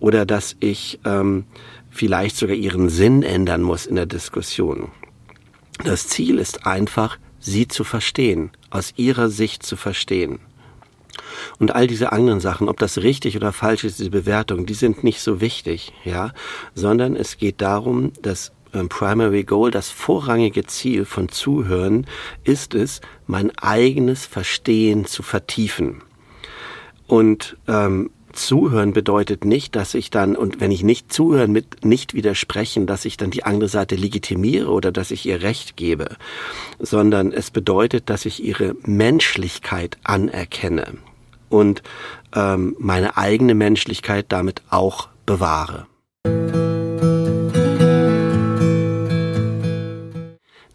Oder 0.00 0.26
dass 0.26 0.56
ich 0.58 0.98
ähm, 1.04 1.44
vielleicht 1.90 2.36
sogar 2.36 2.56
ihren 2.56 2.88
Sinn 2.88 3.22
ändern 3.22 3.62
muss 3.62 3.86
in 3.86 3.94
der 3.94 4.06
Diskussion. 4.06 4.88
Das 5.84 6.08
Ziel 6.08 6.38
ist 6.38 6.66
einfach, 6.66 7.18
sie 7.44 7.68
zu 7.68 7.84
verstehen, 7.84 8.50
aus 8.70 8.94
ihrer 8.96 9.28
Sicht 9.28 9.62
zu 9.62 9.76
verstehen. 9.76 10.40
Und 11.58 11.74
all 11.74 11.86
diese 11.86 12.10
anderen 12.12 12.40
Sachen, 12.40 12.68
ob 12.68 12.78
das 12.78 12.98
richtig 12.98 13.36
oder 13.36 13.52
falsch 13.52 13.84
ist, 13.84 13.98
diese 13.98 14.10
Bewertung, 14.10 14.66
die 14.66 14.74
sind 14.74 15.04
nicht 15.04 15.20
so 15.20 15.40
wichtig, 15.40 15.92
ja, 16.04 16.32
sondern 16.74 17.14
es 17.14 17.36
geht 17.36 17.60
darum, 17.60 18.12
dass 18.20 18.52
ähm, 18.72 18.88
Primary 18.88 19.44
Goal, 19.44 19.70
das 19.70 19.90
vorrangige 19.90 20.64
Ziel 20.66 21.04
von 21.04 21.28
Zuhören 21.28 22.06
ist 22.42 22.74
es, 22.74 23.00
mein 23.26 23.56
eigenes 23.58 24.26
Verstehen 24.26 25.04
zu 25.04 25.22
vertiefen. 25.22 26.02
Und 27.06 27.56
ähm, 27.68 28.10
Zuhören 28.34 28.92
bedeutet 28.92 29.44
nicht, 29.44 29.76
dass 29.76 29.94
ich 29.94 30.10
dann, 30.10 30.36
und 30.36 30.60
wenn 30.60 30.70
ich 30.70 30.82
nicht 30.82 31.12
zuhören 31.12 31.52
mit 31.52 31.84
nicht 31.84 32.14
widersprechen, 32.14 32.86
dass 32.86 33.04
ich 33.04 33.16
dann 33.16 33.30
die 33.30 33.44
andere 33.44 33.68
Seite 33.68 33.96
legitimiere 33.96 34.70
oder 34.70 34.92
dass 34.92 35.10
ich 35.10 35.26
ihr 35.26 35.42
Recht 35.42 35.76
gebe, 35.76 36.16
sondern 36.78 37.32
es 37.32 37.50
bedeutet, 37.50 38.10
dass 38.10 38.26
ich 38.26 38.42
ihre 38.42 38.74
Menschlichkeit 38.82 39.98
anerkenne 40.04 40.98
und 41.48 41.82
ähm, 42.34 42.76
meine 42.78 43.16
eigene 43.16 43.54
Menschlichkeit 43.54 44.26
damit 44.28 44.62
auch 44.70 45.08
bewahre. 45.26 45.86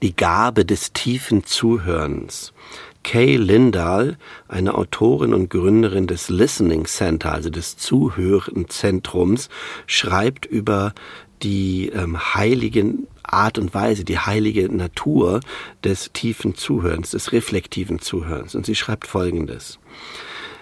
Die 0.02 0.16
Gabe 0.16 0.64
des 0.66 0.94
tiefen 0.94 1.44
Zuhörens. 1.44 2.54
Kay 3.04 3.38
Lindahl, 3.38 4.18
eine 4.48 4.76
Autorin 4.76 5.34
und 5.34 5.50
Gründerin 5.50 6.08
des 6.08 6.30
Listening 6.30 6.86
Center, 6.86 7.32
also 7.32 7.50
des 7.50 7.78
Zuhörenzentrums, 7.78 9.50
schreibt 9.88 10.46
über 10.46 10.94
die 11.42 11.90
ähm, 11.90 12.36
heiligen 12.36 13.08
Art 13.24 13.58
und 13.58 13.74
Weise, 13.74 14.04
die 14.04 14.20
heilige 14.20 14.74
Natur 14.74 15.40
des 15.84 16.12
tiefen 16.14 16.56
Zuhörens, 16.56 17.12
des 17.12 17.32
reflektiven 17.32 18.00
Zuhörens. 18.00 18.56
Und 18.56 18.66
sie 18.66 18.76
schreibt 18.76 19.08
Folgendes. 19.08 19.80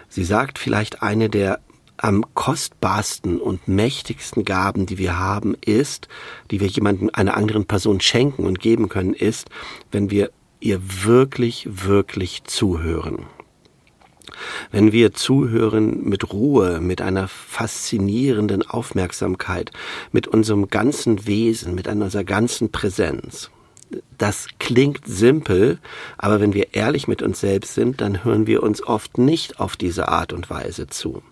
Sie 0.09 0.23
sagt 0.23 0.59
vielleicht 0.59 1.01
eine 1.01 1.29
der 1.29 1.59
am 1.97 2.23
kostbarsten 2.35 3.41
und 3.41 3.67
mächtigsten 3.67 4.45
Gaben, 4.45 4.85
die 4.85 4.99
wir 4.99 5.17
haben, 5.17 5.55
ist, 5.65 6.07
die 6.51 6.59
wir 6.59 6.67
jemandem, 6.67 7.09
einer 7.11 7.35
anderen 7.35 7.65
Person 7.65 7.99
schenken 7.99 8.45
und 8.45 8.59
geben 8.59 8.87
können, 8.87 9.13
ist, 9.13 9.49
wenn 9.91 10.11
wir 10.11 10.29
ihr 10.59 10.79
wirklich, 11.03 11.67
wirklich 11.69 12.43
zuhören. 12.45 13.25
Wenn 14.71 14.91
wir 14.91 15.13
zuhören 15.13 16.03
mit 16.03 16.31
Ruhe, 16.31 16.79
mit 16.81 17.01
einer 17.01 17.27
faszinierenden 17.27 18.67
Aufmerksamkeit, 18.67 19.71
mit 20.11 20.27
unserem 20.27 20.69
ganzen 20.69 21.25
Wesen, 21.25 21.75
mit 21.75 21.87
unserer 21.87 22.23
ganzen 22.23 22.71
Präsenz. 22.71 23.49
Das 24.17 24.47
klingt 24.59 25.07
simpel, 25.07 25.79
aber 26.17 26.41
wenn 26.41 26.53
wir 26.53 26.73
ehrlich 26.73 27.07
mit 27.07 27.21
uns 27.21 27.39
selbst 27.39 27.73
sind, 27.73 28.01
dann 28.01 28.23
hören 28.23 28.45
wir 28.45 28.61
uns 28.61 28.83
oft 28.85 29.17
nicht 29.17 29.59
auf 29.59 29.77
diese 29.77 30.09
Art 30.09 30.33
und 30.33 30.49
Weise 30.49 30.87
zu. 30.87 31.23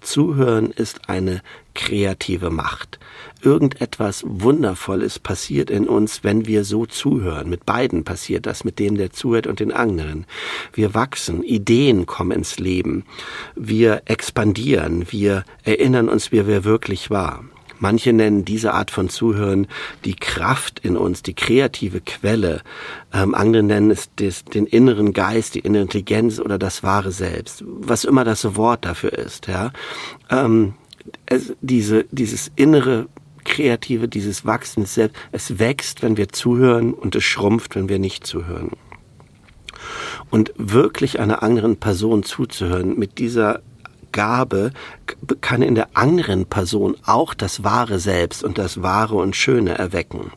Zuhören 0.00 0.70
ist 0.70 1.08
eine 1.08 1.42
kreative 1.74 2.50
Macht. 2.50 2.98
Irgendetwas 3.42 4.24
Wundervolles 4.26 5.18
passiert 5.18 5.70
in 5.70 5.88
uns, 5.88 6.24
wenn 6.24 6.46
wir 6.46 6.64
so 6.64 6.86
zuhören. 6.86 7.50
Mit 7.50 7.66
beiden 7.66 8.04
passiert 8.04 8.46
das, 8.46 8.64
mit 8.64 8.78
dem, 8.78 8.96
der 8.96 9.12
zuhört 9.12 9.46
und 9.46 9.60
den 9.60 9.72
anderen. 9.72 10.26
Wir 10.72 10.94
wachsen, 10.94 11.42
Ideen 11.42 12.06
kommen 12.06 12.32
ins 12.32 12.58
Leben, 12.58 13.04
wir 13.54 14.02
expandieren, 14.06 15.06
wir 15.10 15.44
erinnern 15.64 16.08
uns, 16.08 16.32
wer 16.32 16.46
wir 16.46 16.64
wirklich 16.64 17.10
waren. 17.10 17.50
Manche 17.78 18.12
nennen 18.12 18.44
diese 18.44 18.74
Art 18.74 18.90
von 18.90 19.08
Zuhören 19.08 19.66
die 20.04 20.14
Kraft 20.14 20.78
in 20.80 20.96
uns, 20.96 21.22
die 21.22 21.34
kreative 21.34 22.00
Quelle. 22.00 22.62
Ähm, 23.12 23.34
andere 23.34 23.62
nennen 23.62 23.90
es 23.90 24.14
des, 24.14 24.44
den 24.44 24.66
inneren 24.66 25.12
Geist, 25.12 25.54
die 25.54 25.60
innere 25.60 25.82
Intelligenz 25.82 26.38
oder 26.40 26.58
das 26.58 26.82
wahre 26.82 27.12
Selbst. 27.12 27.64
Was 27.66 28.04
immer 28.04 28.24
das 28.24 28.56
Wort 28.56 28.84
dafür 28.84 29.12
ist, 29.12 29.46
ja. 29.46 29.72
Ähm, 30.30 30.74
es, 31.26 31.54
diese, 31.60 32.04
dieses 32.10 32.50
innere 32.56 33.06
kreative, 33.44 34.08
dieses 34.08 34.44
Wachsen 34.44 34.86
selbst, 34.86 35.16
es 35.32 35.58
wächst, 35.58 36.02
wenn 36.02 36.16
wir 36.16 36.28
zuhören 36.28 36.92
und 36.92 37.14
es 37.14 37.24
schrumpft, 37.24 37.76
wenn 37.76 37.88
wir 37.88 37.98
nicht 37.98 38.26
zuhören. 38.26 38.72
Und 40.30 40.52
wirklich 40.56 41.20
einer 41.20 41.42
anderen 41.42 41.76
Person 41.76 42.24
zuzuhören 42.24 42.98
mit 42.98 43.18
dieser 43.18 43.62
Gabe 44.16 44.70
kann 45.42 45.60
in 45.60 45.74
der 45.74 45.88
anderen 45.92 46.46
Person 46.46 46.96
auch 47.04 47.34
das 47.34 47.64
wahre 47.64 47.98
Selbst 47.98 48.42
und 48.42 48.56
das 48.56 48.82
wahre 48.82 49.16
und 49.16 49.36
Schöne 49.36 49.76
erwecken. 49.76 50.32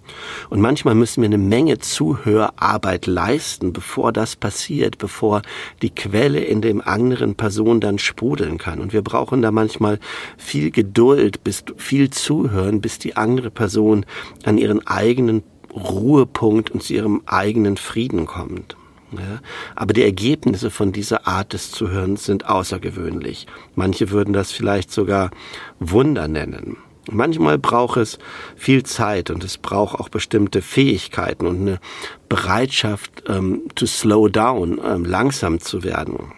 Und 0.49 0.59
manchmal 0.59 0.95
müssen 0.95 1.21
wir 1.21 1.29
eine 1.29 1.37
Menge 1.37 1.79
Zuhörarbeit 1.79 3.07
leisten, 3.07 3.71
bevor 3.71 4.11
das 4.11 4.35
passiert, 4.35 4.97
bevor 4.97 5.43
die 5.81 5.91
Quelle 5.91 6.41
in 6.41 6.61
dem 6.61 6.81
anderen 6.81 7.35
Person 7.35 7.79
dann 7.79 7.99
sprudeln 7.99 8.57
kann. 8.57 8.81
Und 8.81 8.91
wir 8.91 9.01
brauchen 9.01 9.41
da 9.41 9.49
manchmal 9.49 9.97
viel 10.37 10.71
Geduld, 10.71 11.45
bis 11.45 11.63
viel 11.77 12.09
Zuhören, 12.09 12.81
bis 12.81 12.99
die 12.99 13.15
andere 13.15 13.49
Person 13.49 14.05
an 14.43 14.57
ihren 14.57 14.85
eigenen 14.87 15.41
Ruhepunkt 15.73 16.69
und 16.69 16.83
zu 16.83 16.93
ihrem 16.93 17.21
eigenen 17.27 17.77
Frieden 17.77 18.25
kommt. 18.25 18.75
Ja, 19.11 19.39
aber 19.75 19.93
die 19.93 20.03
Ergebnisse 20.03 20.69
von 20.69 20.91
dieser 20.91 21.27
Art 21.27 21.53
des 21.53 21.71
Zuhörens 21.71 22.25
sind 22.25 22.45
außergewöhnlich. 22.45 23.47
Manche 23.75 24.11
würden 24.11 24.33
das 24.33 24.51
vielleicht 24.51 24.91
sogar 24.91 25.31
Wunder 25.79 26.27
nennen. 26.27 26.77
Manchmal 27.11 27.57
braucht 27.57 27.97
es 27.97 28.19
viel 28.55 28.83
Zeit 28.83 29.31
und 29.31 29.43
es 29.43 29.57
braucht 29.57 29.99
auch 29.99 30.09
bestimmte 30.09 30.61
Fähigkeiten 30.61 31.47
und 31.47 31.61
eine 31.61 31.79
Bereitschaft, 32.27 33.23
ähm, 33.27 33.63
to 33.73 33.87
slow 33.87 34.29
down, 34.29 34.79
ähm, 34.83 35.05
langsam 35.05 35.59
zu 35.59 35.83
werden, 35.83 36.33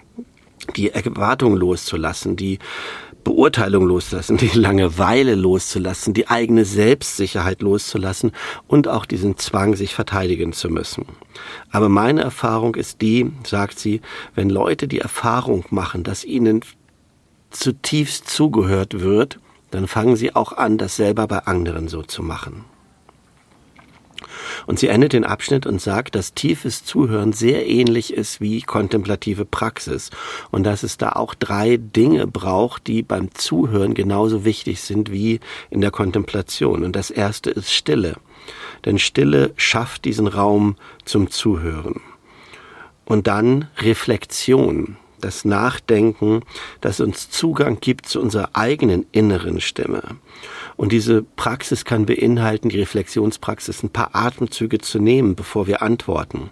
die 0.78 0.92
Erwartung 0.92 1.58
loszulassen, 1.58 2.38
die 2.38 2.60
Beurteilung 3.24 3.86
loszulassen, 3.86 4.38
die 4.38 4.50
Langeweile 4.54 5.36
loszulassen, 5.36 6.14
die 6.14 6.28
eigene 6.28 6.66
Selbstsicherheit 6.66 7.62
loszulassen 7.62 8.32
und 8.68 8.88
auch 8.88 9.06
diesen 9.06 9.38
Zwang, 9.38 9.76
sich 9.76 9.94
verteidigen 9.94 10.54
zu 10.54 10.70
müssen. 10.70 11.06
Aber 11.70 11.90
meine 11.90 12.22
Erfahrung 12.22 12.76
ist 12.76 13.02
die, 13.02 13.32
sagt 13.46 13.80
sie, 13.80 14.02
wenn 14.36 14.50
Leute 14.50 14.88
die 14.88 15.00
Erfahrung 15.00 15.66
machen, 15.70 16.04
dass 16.04 16.26
ihnen 16.26 16.62
zutiefst 17.52 18.30
zugehört 18.30 19.02
wird, 19.02 19.40
dann 19.72 19.88
fangen 19.88 20.16
sie 20.16 20.36
auch 20.36 20.54
an, 20.54 20.78
das 20.78 20.96
selber 20.96 21.28
bei 21.28 21.40
anderen 21.40 21.88
so 21.88 22.02
zu 22.02 22.24
machen. 22.24 22.66
Und 24.66 24.80
sie 24.80 24.88
endet 24.88 25.14
den 25.14 25.24
Abschnitt 25.24 25.66
und 25.66 25.82
sagt, 25.82 26.16
dass 26.16 26.34
tiefes 26.34 26.84
Zuhören 26.84 27.34
sehr 27.34 27.68
ähnlich 27.68 28.14
ist 28.14 28.42
wie 28.42 28.62
kontemplative 28.62 29.46
Praxis 29.46 30.10
und 30.52 30.64
dass 30.64 30.84
es 30.84 30.98
da 30.98 31.14
auch 31.14 31.34
drei 31.34 31.78
Dinge 31.78 32.28
braucht, 32.28 32.88
die 32.88 33.04
beim 33.04 33.34
Zuhören 33.34 33.94
genauso 33.94 34.46
wichtig 34.46 34.82
sind 34.82 35.12
wie 35.12 35.40
in 35.70 35.82
der 35.82 35.92
Kontemplation. 35.92 36.84
Und 36.84 36.96
das 36.96 37.12
erste 37.12 37.50
ist 37.50 37.72
Stille. 37.72 38.16
Denn 38.86 38.98
Stille 38.98 39.54
schafft 39.56 40.06
diesen 40.06 40.28
Raum 40.28 40.76
zum 41.06 41.30
Zuhören. 41.30 42.02
Und 43.06 43.28
dann 43.28 43.68
Reflexion 43.78 44.98
das 45.22 45.46
Nachdenken, 45.46 46.42
das 46.82 47.00
uns 47.00 47.30
Zugang 47.30 47.80
gibt 47.80 48.08
zu 48.08 48.20
unserer 48.22 48.50
eigenen 48.54 49.06
inneren 49.12 49.62
Stimme. 49.62 50.02
Und 50.76 50.92
diese 50.92 51.24
Praxis 51.24 51.86
kann 51.86 52.06
beinhalten, 52.06 52.70
die 52.70 52.80
Reflexionspraxis, 52.80 53.84
ein 53.84 53.90
paar 53.90 54.16
Atemzüge 54.16 54.80
zu 54.80 55.00
nehmen, 55.00 55.36
bevor 55.36 55.68
wir 55.68 55.82
antworten. 55.82 56.50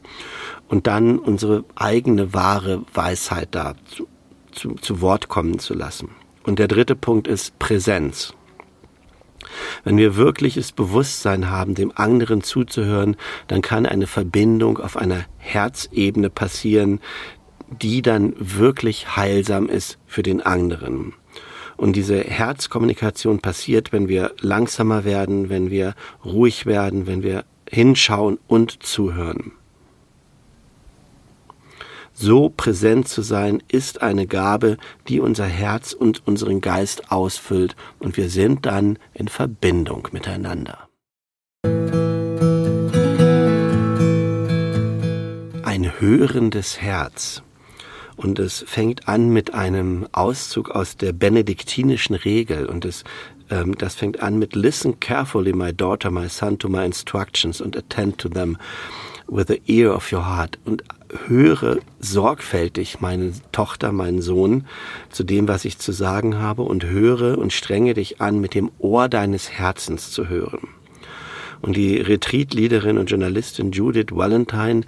Und 0.68 0.88
dann 0.88 1.18
unsere 1.20 1.64
eigene 1.76 2.34
wahre 2.34 2.84
Weisheit 2.94 3.50
da 3.52 3.76
zu, 3.86 4.08
zu, 4.52 4.76
zu 4.76 5.02
Wort 5.02 5.30
kommen 5.30 5.60
zu 5.60 5.74
lassen. 5.74 6.10
Und 6.44 6.60
der 6.60 6.68
dritte 6.68 6.96
Punkt 6.96 7.28
ist 7.28 7.58
Präsenz. 7.60 8.34
Wenn 9.84 9.98
wir 9.98 10.16
wirkliches 10.16 10.72
Bewusstsein 10.72 11.50
haben, 11.50 11.76
dem 11.76 11.92
anderen 11.96 12.42
zuzuhören, 12.42 13.16
dann 13.48 13.62
kann 13.62 13.86
eine 13.86 14.08
Verbindung 14.08 14.78
auf 14.78 14.98
einer 14.98 15.26
Herzebene 15.38 16.30
passieren, 16.30 17.00
die 17.82 18.02
dann 18.02 18.34
wirklich 18.38 19.16
heilsam 19.16 19.68
ist 19.68 19.98
für 20.06 20.24
den 20.24 20.42
anderen. 20.42 21.14
Und 21.80 21.96
diese 21.96 22.20
Herzkommunikation 22.20 23.40
passiert, 23.40 23.94
wenn 23.94 24.10
wir 24.10 24.34
langsamer 24.42 25.06
werden, 25.06 25.48
wenn 25.48 25.72
wir 25.72 25.96
ruhig 26.26 26.66
werden, 26.66 27.08
wenn 27.08 27.24
wir 27.24 27.46
hinschauen 27.70 28.38
und 28.48 28.84
zuhören. 28.84 29.54
So 32.14 32.50
präsent 32.50 33.08
zu 33.08 33.22
sein, 33.22 33.64
ist 33.70 34.02
eine 34.02 34.28
Gabe, 34.28 34.76
die 35.08 35.22
unser 35.22 35.46
Herz 35.46 35.94
und 35.94 36.28
unseren 36.28 36.60
Geist 36.60 37.14
ausfüllt 37.14 37.78
und 38.00 38.18
wir 38.18 38.30
sind 38.30 38.66
dann 38.66 39.00
in 39.14 39.30
Verbindung 39.30 40.10
miteinander. 40.12 40.90
Ein 45.64 45.94
hörendes 45.98 46.82
Herz. 46.82 47.42
Und 48.20 48.38
es 48.38 48.66
fängt 48.68 49.08
an 49.08 49.30
mit 49.30 49.54
einem 49.54 50.06
Auszug 50.12 50.72
aus 50.72 50.98
der 50.98 51.14
benediktinischen 51.14 52.16
Regel 52.16 52.66
und 52.66 52.84
es 52.84 53.06
ähm, 53.50 53.78
das 53.78 53.96
fängt 53.96 54.22
an 54.22 54.38
mit 54.38 54.58
Listen 54.58 55.00
carefully, 55.00 55.54
my 55.54 55.72
daughter, 55.72 56.12
my 56.12 56.28
son, 56.28 56.60
to 56.60 56.68
my 56.68 56.84
instructions 56.84 57.62
and 57.62 57.78
attend 57.78 58.18
to 58.18 58.28
them 58.28 58.58
with 59.30 59.46
the 59.48 59.62
ear 59.68 59.96
of 59.96 60.12
your 60.12 60.26
heart. 60.26 60.60
Und 60.66 60.84
höre 61.28 61.78
sorgfältig 62.02 63.00
meine 63.00 63.32
Tochter, 63.54 63.94
meinen 63.94 64.22
Sohn 64.22 64.66
zu 65.10 65.24
dem, 65.24 65.48
was 65.48 65.64
ich 65.64 65.80
zu 65.80 65.94
sagen 65.94 66.40
habe 66.40 66.64
und 66.64 66.84
höre 66.84 67.38
und 67.38 67.54
strenge 67.54 67.94
dich 67.94 68.20
an, 68.20 68.42
mit 68.42 68.54
dem 68.54 68.70
Ohr 68.80 69.08
deines 69.08 69.50
Herzens 69.50 70.12
zu 70.12 70.28
hören. 70.28 70.68
Und 71.62 71.76
die 71.76 71.98
Retreat-Leaderin 72.00 72.98
und 72.98 73.10
Journalistin 73.10 73.72
Judith 73.72 74.08
Valentine 74.12 74.82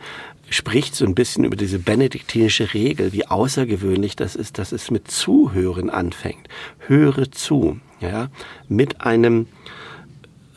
spricht 0.52 0.96
so 0.96 1.06
ein 1.06 1.16
bisschen 1.16 1.46
über 1.46 1.56
diese 1.56 1.80
benediktinische 1.80 2.74
Regel, 2.74 3.14
wie 3.14 3.26
außergewöhnlich 3.26 4.16
das 4.16 4.36
ist, 4.36 4.58
dass 4.58 4.74
es 4.74 4.92
mit 4.92 5.10
Zuhören 5.10 5.90
anfängt. 5.90 6.48
Höre 6.80 7.32
zu, 7.32 7.80
ja, 8.02 8.30
mit 8.68 9.02
einem, 9.02 9.48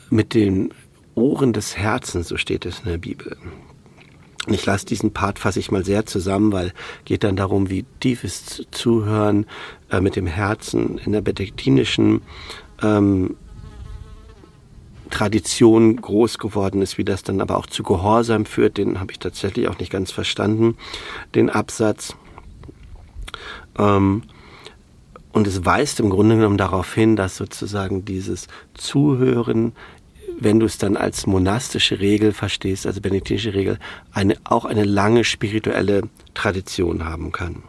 mit 0.09 0.33
den 0.33 0.73
Ohren 1.15 1.53
des 1.53 1.77
Herzens, 1.77 2.27
so 2.27 2.35
steht 2.35 2.65
es 2.65 2.79
in 2.79 2.89
der 2.89 2.97
Bibel. 2.97 3.37
Ich 4.47 4.65
lasse 4.65 4.85
diesen 4.85 5.11
Part 5.11 5.39
fasse 5.39 5.59
ich 5.59 5.71
mal 5.71 5.83
sehr 5.83 6.05
zusammen, 6.05 6.51
weil 6.51 6.73
geht 7.05 7.23
dann 7.23 7.37
darum, 7.37 7.69
wie 7.69 7.85
tiefes 7.99 8.63
Zuhören 8.71 9.47
äh, 9.89 10.01
mit 10.01 10.15
dem 10.15 10.27
Herzen 10.27 10.99
in 10.99 11.13
der 11.13 11.21
benediktinischen 11.21 12.21
ähm, 12.83 13.37
Tradition 15.15 15.95
groß 15.95 16.39
geworden 16.39 16.81
ist, 16.81 16.97
wie 16.97 17.05
das 17.05 17.23
dann 17.23 17.39
aber 17.39 17.55
auch 17.55 17.67
zu 17.67 17.83
Gehorsam 17.83 18.45
führt, 18.45 18.77
den 18.77 18.99
habe 18.99 19.13
ich 19.13 19.19
tatsächlich 19.19 19.69
auch 19.69 19.79
nicht 19.79 19.89
ganz 19.89 20.11
verstanden, 20.11 20.75
den 21.35 21.49
Absatz. 21.49 22.17
Ähm, 23.77 24.23
und 25.31 25.47
es 25.47 25.63
weist 25.63 26.01
im 26.01 26.09
Grunde 26.09 26.35
genommen 26.35 26.57
darauf 26.57 26.93
hin, 26.93 27.15
dass 27.15 27.37
sozusagen 27.37 28.03
dieses 28.03 28.47
Zuhören 28.73 29.71
wenn 30.37 30.59
du 30.59 30.65
es 30.65 30.77
dann 30.77 30.97
als 30.97 31.27
monastische 31.27 32.01
Regel 32.01 32.33
verstehst, 32.33 32.85
also 32.85 32.99
benediktinische 32.99 33.53
Regel, 33.53 33.79
eine, 34.11 34.35
auch 34.43 34.65
eine 34.65 34.83
lange 34.83 35.23
spirituelle 35.23 36.09
Tradition 36.33 37.05
haben 37.05 37.31
kann. 37.31 37.63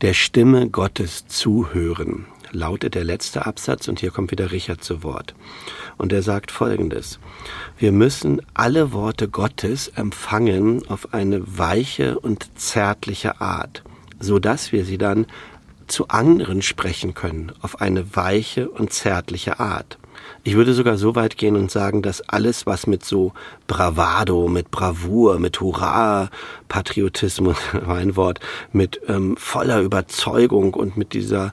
Der 0.00 0.14
Stimme 0.14 0.70
Gottes 0.70 1.26
zuhören 1.26 2.24
lautet 2.52 2.94
der 2.94 3.04
letzte 3.04 3.46
Absatz 3.46 3.88
und 3.88 4.00
hier 4.00 4.10
kommt 4.10 4.30
wieder 4.30 4.52
Richard 4.52 4.82
zu 4.82 5.02
Wort. 5.02 5.34
Und 5.96 6.12
er 6.12 6.22
sagt 6.22 6.50
Folgendes. 6.50 7.18
Wir 7.78 7.92
müssen 7.92 8.42
alle 8.54 8.92
Worte 8.92 9.28
Gottes 9.28 9.88
empfangen 9.88 10.86
auf 10.88 11.12
eine 11.14 11.58
weiche 11.58 12.18
und 12.18 12.58
zärtliche 12.58 13.40
Art, 13.40 13.82
so 14.20 14.38
dass 14.38 14.72
wir 14.72 14.84
sie 14.84 14.98
dann 14.98 15.26
zu 15.86 16.08
anderen 16.08 16.62
sprechen 16.62 17.14
können 17.14 17.52
auf 17.62 17.80
eine 17.80 18.16
weiche 18.16 18.68
und 18.68 18.92
zärtliche 18.92 19.60
Art. 19.60 19.98
Ich 20.46 20.54
würde 20.54 20.74
sogar 20.74 20.96
so 20.96 21.16
weit 21.16 21.36
gehen 21.38 21.56
und 21.56 21.72
sagen, 21.72 22.02
dass 22.02 22.20
alles, 22.20 22.66
was 22.66 22.86
mit 22.86 23.04
so 23.04 23.32
Bravado, 23.66 24.46
mit 24.46 24.70
Bravour, 24.70 25.40
mit 25.40 25.60
Hurra, 25.60 26.30
Patriotismus, 26.68 27.56
mein 27.86 28.14
Wort, 28.14 28.38
mit 28.70 29.00
ähm, 29.08 29.36
voller 29.36 29.80
Überzeugung 29.80 30.74
und 30.74 30.96
mit 30.96 31.14
dieser 31.14 31.50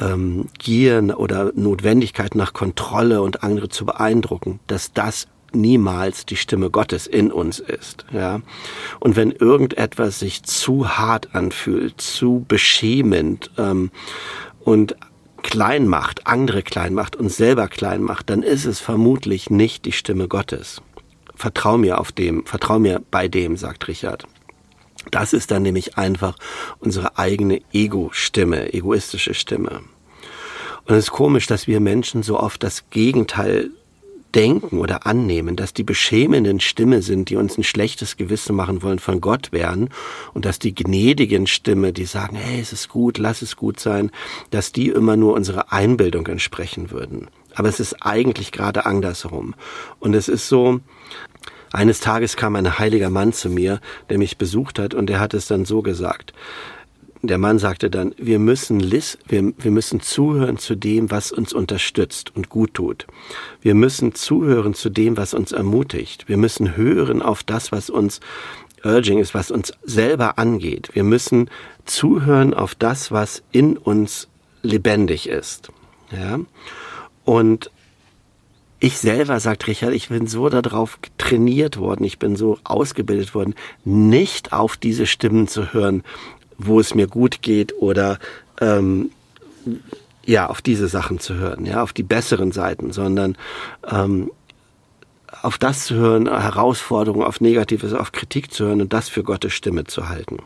ähm, 0.00 0.46
Gier 0.58 1.14
oder 1.18 1.52
Notwendigkeit 1.54 2.34
nach 2.34 2.52
Kontrolle 2.52 3.22
und 3.22 3.44
andere 3.44 3.68
zu 3.68 3.86
beeindrucken, 3.86 4.58
dass 4.66 4.92
das 4.92 5.28
niemals 5.52 6.26
die 6.26 6.34
Stimme 6.34 6.68
Gottes 6.68 7.06
in 7.06 7.30
uns 7.30 7.60
ist, 7.60 8.06
ja. 8.10 8.40
Und 8.98 9.14
wenn 9.14 9.30
irgendetwas 9.30 10.18
sich 10.18 10.42
zu 10.42 10.88
hart 10.98 11.32
anfühlt, 11.36 12.00
zu 12.00 12.44
beschämend 12.48 13.52
ähm, 13.56 13.92
und 14.64 14.96
klein 15.42 15.86
macht, 15.86 16.26
andere 16.26 16.62
klein 16.62 16.94
macht 16.94 17.16
und 17.16 17.30
selber 17.30 17.68
klein 17.68 18.02
macht, 18.02 18.30
dann 18.30 18.42
ist 18.42 18.64
es 18.64 18.80
vermutlich 18.80 19.50
nicht 19.50 19.84
die 19.84 19.92
Stimme 19.92 20.28
Gottes. 20.28 20.82
Vertrau 21.34 21.76
mir 21.76 21.98
auf 21.98 22.12
dem, 22.12 22.46
vertrau 22.46 22.78
mir 22.78 23.02
bei 23.10 23.28
dem, 23.28 23.56
sagt 23.56 23.88
Richard. 23.88 24.26
Das 25.10 25.32
ist 25.32 25.50
dann 25.50 25.62
nämlich 25.62 25.98
einfach 25.98 26.36
unsere 26.78 27.18
eigene 27.18 27.60
Ego-Stimme, 27.72 28.72
egoistische 28.72 29.34
Stimme. 29.34 29.82
Und 30.84 30.94
es 30.94 31.04
ist 31.04 31.10
komisch, 31.10 31.46
dass 31.46 31.66
wir 31.66 31.80
Menschen 31.80 32.22
so 32.22 32.38
oft 32.38 32.62
das 32.62 32.88
Gegenteil 32.90 33.70
denken 34.34 34.78
oder 34.78 35.06
annehmen, 35.06 35.56
dass 35.56 35.74
die 35.74 35.84
beschämenden 35.84 36.60
Stimme 36.60 37.02
sind, 37.02 37.30
die 37.30 37.36
uns 37.36 37.56
ein 37.56 37.64
schlechtes 37.64 38.16
Gewissen 38.16 38.56
machen 38.56 38.82
wollen, 38.82 38.98
von 38.98 39.20
Gott 39.20 39.52
wären 39.52 39.90
und 40.34 40.44
dass 40.44 40.58
die 40.58 40.74
gnädigen 40.74 41.46
Stimme, 41.46 41.92
die 41.92 42.04
sagen, 42.04 42.36
hey, 42.36 42.60
es 42.60 42.72
ist 42.72 42.88
gut, 42.88 43.18
lass 43.18 43.42
es 43.42 43.56
gut 43.56 43.80
sein, 43.80 44.10
dass 44.50 44.72
die 44.72 44.88
immer 44.88 45.16
nur 45.16 45.34
unserer 45.34 45.72
Einbildung 45.72 46.26
entsprechen 46.26 46.90
würden. 46.90 47.28
Aber 47.54 47.68
es 47.68 47.80
ist 47.80 48.04
eigentlich 48.04 48.52
gerade 48.52 48.86
andersherum. 48.86 49.54
Und 50.00 50.14
es 50.14 50.28
ist 50.28 50.48
so, 50.48 50.80
eines 51.72 52.00
Tages 52.00 52.36
kam 52.36 52.56
ein 52.56 52.78
heiliger 52.78 53.10
Mann 53.10 53.32
zu 53.32 53.50
mir, 53.50 53.80
der 54.08 54.18
mich 54.18 54.38
besucht 54.38 54.78
hat, 54.78 54.94
und 54.94 55.06
der 55.06 55.20
hat 55.20 55.34
es 55.34 55.46
dann 55.46 55.64
so 55.64 55.82
gesagt 55.82 56.32
der 57.22 57.38
Mann 57.38 57.58
sagte 57.58 57.88
dann, 57.88 58.14
wir 58.18 58.40
müssen, 58.40 58.80
lis 58.80 59.16
wir, 59.28 59.52
wir 59.56 59.70
müssen 59.70 60.00
zuhören 60.00 60.58
zu 60.58 60.74
dem, 60.74 61.10
was 61.10 61.30
uns 61.30 61.52
unterstützt 61.52 62.34
und 62.34 62.48
gut 62.48 62.74
tut. 62.74 63.06
Wir 63.60 63.74
müssen 63.74 64.14
zuhören 64.14 64.74
zu 64.74 64.90
dem, 64.90 65.16
was 65.16 65.32
uns 65.32 65.52
ermutigt. 65.52 66.28
Wir 66.28 66.36
müssen 66.36 66.76
hören 66.76 67.22
auf 67.22 67.44
das, 67.44 67.70
was 67.70 67.90
uns 67.90 68.20
urging 68.84 69.18
ist, 69.18 69.34
was 69.34 69.52
uns 69.52 69.72
selber 69.84 70.38
angeht. 70.38 70.90
Wir 70.94 71.04
müssen 71.04 71.48
zuhören 71.84 72.54
auf 72.54 72.74
das, 72.74 73.12
was 73.12 73.42
in 73.52 73.76
uns 73.76 74.28
lebendig 74.62 75.28
ist. 75.28 75.70
Ja? 76.10 76.40
Und 77.24 77.70
ich 78.80 78.98
selber, 78.98 79.38
sagt 79.38 79.68
Richard, 79.68 79.94
ich 79.94 80.08
bin 80.08 80.26
so 80.26 80.48
darauf 80.48 80.98
trainiert 81.16 81.78
worden, 81.78 82.02
ich 82.02 82.18
bin 82.18 82.34
so 82.34 82.58
ausgebildet 82.64 83.32
worden, 83.32 83.54
nicht 83.84 84.52
auf 84.52 84.76
diese 84.76 85.06
Stimmen 85.06 85.46
zu 85.46 85.72
hören, 85.72 86.02
wo 86.66 86.80
es 86.80 86.94
mir 86.94 87.06
gut 87.06 87.42
geht 87.42 87.74
oder 87.78 88.18
ähm, 88.60 89.10
ja, 90.24 90.48
auf 90.48 90.62
diese 90.62 90.88
Sachen 90.88 91.18
zu 91.18 91.34
hören, 91.34 91.66
ja, 91.66 91.82
auf 91.82 91.92
die 91.92 92.02
besseren 92.02 92.52
Seiten, 92.52 92.92
sondern 92.92 93.36
ähm, 93.90 94.30
auf 95.42 95.58
das 95.58 95.86
zu 95.86 95.94
hören, 95.94 96.28
Herausforderungen, 96.28 97.26
auf 97.26 97.40
Negatives, 97.40 97.92
auf 97.92 98.12
Kritik 98.12 98.52
zu 98.52 98.66
hören 98.66 98.80
und 98.80 98.92
das 98.92 99.08
für 99.08 99.24
Gottes 99.24 99.52
Stimme 99.52 99.84
zu 99.84 100.08
halten. 100.08 100.38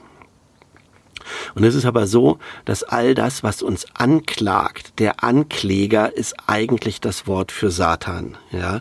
Und 1.54 1.64
es 1.64 1.74
ist 1.74 1.86
aber 1.86 2.06
so, 2.06 2.38
dass 2.64 2.84
all 2.84 3.14
das, 3.14 3.42
was 3.42 3.62
uns 3.62 3.86
anklagt, 3.94 4.98
der 4.98 5.24
Ankläger 5.24 6.16
ist 6.16 6.34
eigentlich 6.46 7.00
das 7.00 7.26
Wort 7.26 7.52
für 7.52 7.70
Satan. 7.70 8.38
Ja, 8.52 8.80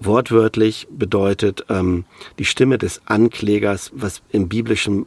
wortwörtlich 0.00 0.88
bedeutet 0.90 1.66
ähm, 1.68 2.04
die 2.38 2.46
Stimme 2.46 2.78
des 2.78 3.02
Anklägers, 3.06 3.92
was 3.94 4.22
im 4.30 4.48
biblischen 4.48 5.06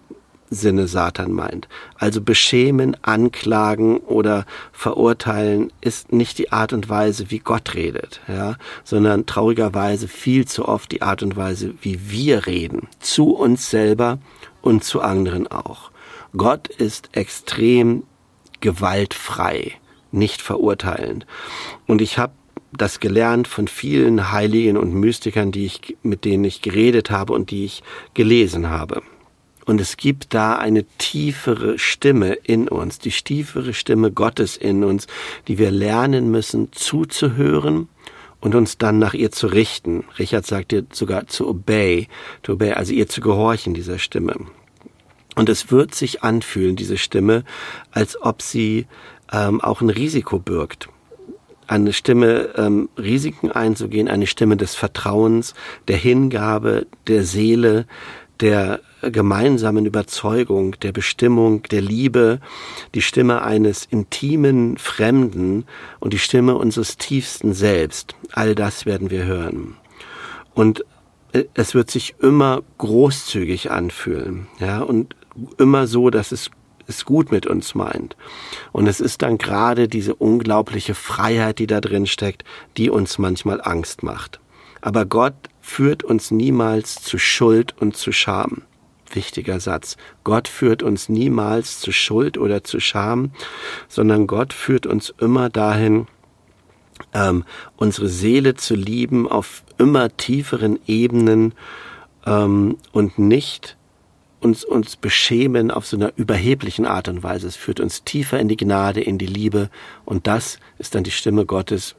Sinne 0.50 0.88
Satan 0.88 1.32
meint. 1.32 1.68
Also 1.96 2.22
beschämen, 2.22 2.96
anklagen 3.02 3.98
oder 3.98 4.46
verurteilen 4.72 5.72
ist 5.82 6.12
nicht 6.12 6.38
die 6.38 6.52
Art 6.52 6.74
und 6.74 6.90
Weise, 6.90 7.30
wie 7.32 7.40
Gott 7.40 7.76
redet, 7.76 8.22
ja, 8.28 8.56
sondern 8.84 9.26
traurigerweise 9.26 10.08
viel 10.08 10.46
zu 10.46 10.68
oft 10.68 10.92
die 10.92 11.02
Art 11.02 11.24
und 11.24 11.36
Weise, 11.36 11.74
wie 11.82 12.10
wir 12.10 12.48
reden, 12.48 12.88
zu 13.00 13.36
uns 13.36 13.70
selber 13.70 14.20
und 14.62 14.84
zu 14.84 15.02
anderen 15.02 15.48
auch. 15.48 15.92
Gott 16.36 16.68
ist 16.68 17.10
extrem 17.14 18.04
gewaltfrei, 18.60 19.74
nicht 20.12 20.42
verurteilend. 20.42 21.26
Und 21.86 22.02
ich 22.02 22.18
habe 22.18 22.34
das 22.74 23.00
gelernt 23.00 23.48
von 23.48 23.68
vielen 23.68 24.32
Heiligen 24.32 24.78
und 24.78 24.94
Mystikern, 24.94 25.52
die 25.52 25.66
ich, 25.66 25.98
mit 26.04 26.26
denen 26.26 26.44
ich 26.44 26.62
geredet 26.62 27.12
habe 27.12 27.34
und 27.34 27.52
die 27.52 27.66
ich 27.66 27.84
gelesen 28.14 28.70
habe. 28.70 29.02
Und 29.68 29.82
es 29.82 29.98
gibt 29.98 30.34
da 30.34 30.56
eine 30.56 30.86
tiefere 30.98 31.78
Stimme 31.78 32.34
in 32.36 32.70
uns, 32.70 33.00
die 33.00 33.12
tiefere 33.12 33.74
Stimme 33.74 34.14
Gottes 34.14 34.56
in 34.56 34.86
uns, 34.86 35.08
die 35.50 35.58
wir 35.58 35.72
lernen 35.72 36.32
müssen 36.32 36.72
zuzuhören 36.72 37.90
und 38.40 38.56
uns 38.56 38.78
dann 38.78 38.98
nach 38.98 39.14
ihr 39.14 39.30
zu 39.30 39.48
richten. 39.48 40.06
Richard 40.18 40.46
sagt 40.46 40.72
dir 40.72 40.86
sogar 40.94 41.28
zu 41.28 41.50
obey, 41.50 42.08
to 42.44 42.54
obey, 42.54 42.72
also 42.72 42.94
ihr 42.94 43.10
zu 43.10 43.20
gehorchen, 43.20 43.74
dieser 43.74 44.00
Stimme. 44.00 44.36
Und 45.36 45.50
es 45.50 45.70
wird 45.70 45.94
sich 45.94 46.24
anfühlen, 46.24 46.78
diese 46.78 46.98
Stimme, 46.98 47.44
als 47.92 48.20
ob 48.22 48.42
sie 48.42 48.88
ähm, 49.34 49.60
auch 49.60 49.82
ein 49.82 49.90
Risiko 49.90 50.40
birgt 50.40 50.88
eine 51.70 51.92
Stimme, 51.92 52.54
ähm, 52.56 52.88
Risiken 52.98 53.52
einzugehen, 53.52 54.08
eine 54.08 54.26
Stimme 54.26 54.56
des 54.56 54.74
Vertrauens, 54.76 55.54
der 55.90 55.98
Hingabe, 55.98 56.88
der 57.08 57.26
Seele, 57.26 57.86
der 58.40 58.80
gemeinsamen 59.02 59.86
Überzeugung, 59.86 60.80
der 60.82 60.92
Bestimmung, 60.92 61.64
der 61.64 61.82
Liebe, 61.82 62.40
die 62.96 63.02
Stimme 63.02 63.42
eines 63.42 63.86
intimen 63.86 64.78
Fremden 64.78 65.66
und 66.00 66.14
die 66.14 66.20
Stimme 66.20 66.56
unseres 66.56 66.98
tiefsten 66.98 67.54
Selbst. 67.54 68.16
All 68.32 68.56
das 68.56 68.86
werden 68.86 69.10
wir 69.10 69.26
hören. 69.26 69.76
Und 70.54 70.84
äh, 71.34 71.46
es 71.54 71.76
wird 71.76 71.92
sich 71.92 72.16
immer 72.22 72.64
großzügig 72.78 73.72
anfühlen, 73.72 74.48
ja, 74.60 74.82
und 74.82 75.16
immer 75.58 75.88
so, 75.88 76.10
dass 76.10 76.32
es 76.32 76.50
es 76.88 77.04
gut 77.06 77.32
mit 77.32 77.46
uns 77.46 77.76
meint. 77.76 78.16
Und 78.72 78.88
es 78.88 79.02
ist 79.02 79.22
dann 79.22 79.38
gerade 79.38 79.88
diese 79.90 80.16
unglaubliche 80.16 80.96
Freiheit, 80.96 81.60
die 81.60 81.68
da 81.68 81.82
drin 81.82 82.08
steckt, 82.08 82.44
die 82.78 82.90
uns 82.90 83.18
manchmal 83.18 83.62
Angst 83.62 84.04
macht. 84.04 84.40
Aber 84.82 85.06
Gott 85.06 85.36
führt 85.60 86.04
uns 86.04 86.32
niemals 86.32 86.96
zu 86.96 87.18
Schuld 87.18 87.76
und 87.78 87.98
zu 87.98 88.14
Scham. 88.14 88.62
Wichtiger 89.16 89.60
Satz. 89.60 89.98
Gott 90.24 90.48
führt 90.48 90.84
uns 90.84 91.10
niemals 91.10 91.80
zu 91.80 91.92
Schuld 91.92 92.38
oder 92.38 92.64
zu 92.64 92.80
Scham, 92.80 93.32
sondern 93.88 94.28
Gott 94.28 94.54
führt 94.54 94.86
uns 94.86 95.14
immer 95.20 95.50
dahin, 95.50 96.08
ähm, 97.14 97.44
unsere 97.76 98.08
Seele 98.08 98.56
zu 98.56 98.76
lieben 98.76 99.28
auf 99.28 99.64
immer 99.78 100.16
tieferen 100.16 100.80
Ebenen 100.88 101.54
ähm, 102.26 102.78
und 102.92 103.20
nicht 103.20 103.78
uns, 104.40 104.64
uns 104.64 104.96
beschämen 104.96 105.72
auf 105.72 105.86
so 105.88 105.98
einer 105.98 106.14
überheblichen 106.16 106.86
Art 106.86 107.08
und 107.08 107.24
Weise. 107.24 107.48
Es 107.48 107.56
führt 107.56 107.80
uns 107.80 108.04
tiefer 108.04 108.40
in 108.40 108.48
die 108.48 108.58
Gnade, 108.58 109.02
in 109.02 109.18
die 109.18 109.26
Liebe 109.26 109.70
und 110.06 110.28
das 110.28 110.60
ist 110.78 110.96
dann 110.96 111.04
die 111.04 111.12
Stimme 111.12 111.46
Gottes, 111.46 111.96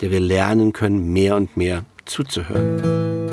der 0.00 0.10
wir 0.10 0.20
lernen 0.20 0.72
können, 0.72 1.12
mehr 1.12 1.36
und 1.36 1.56
mehr 1.56 1.84
zuzuhören. 2.04 3.29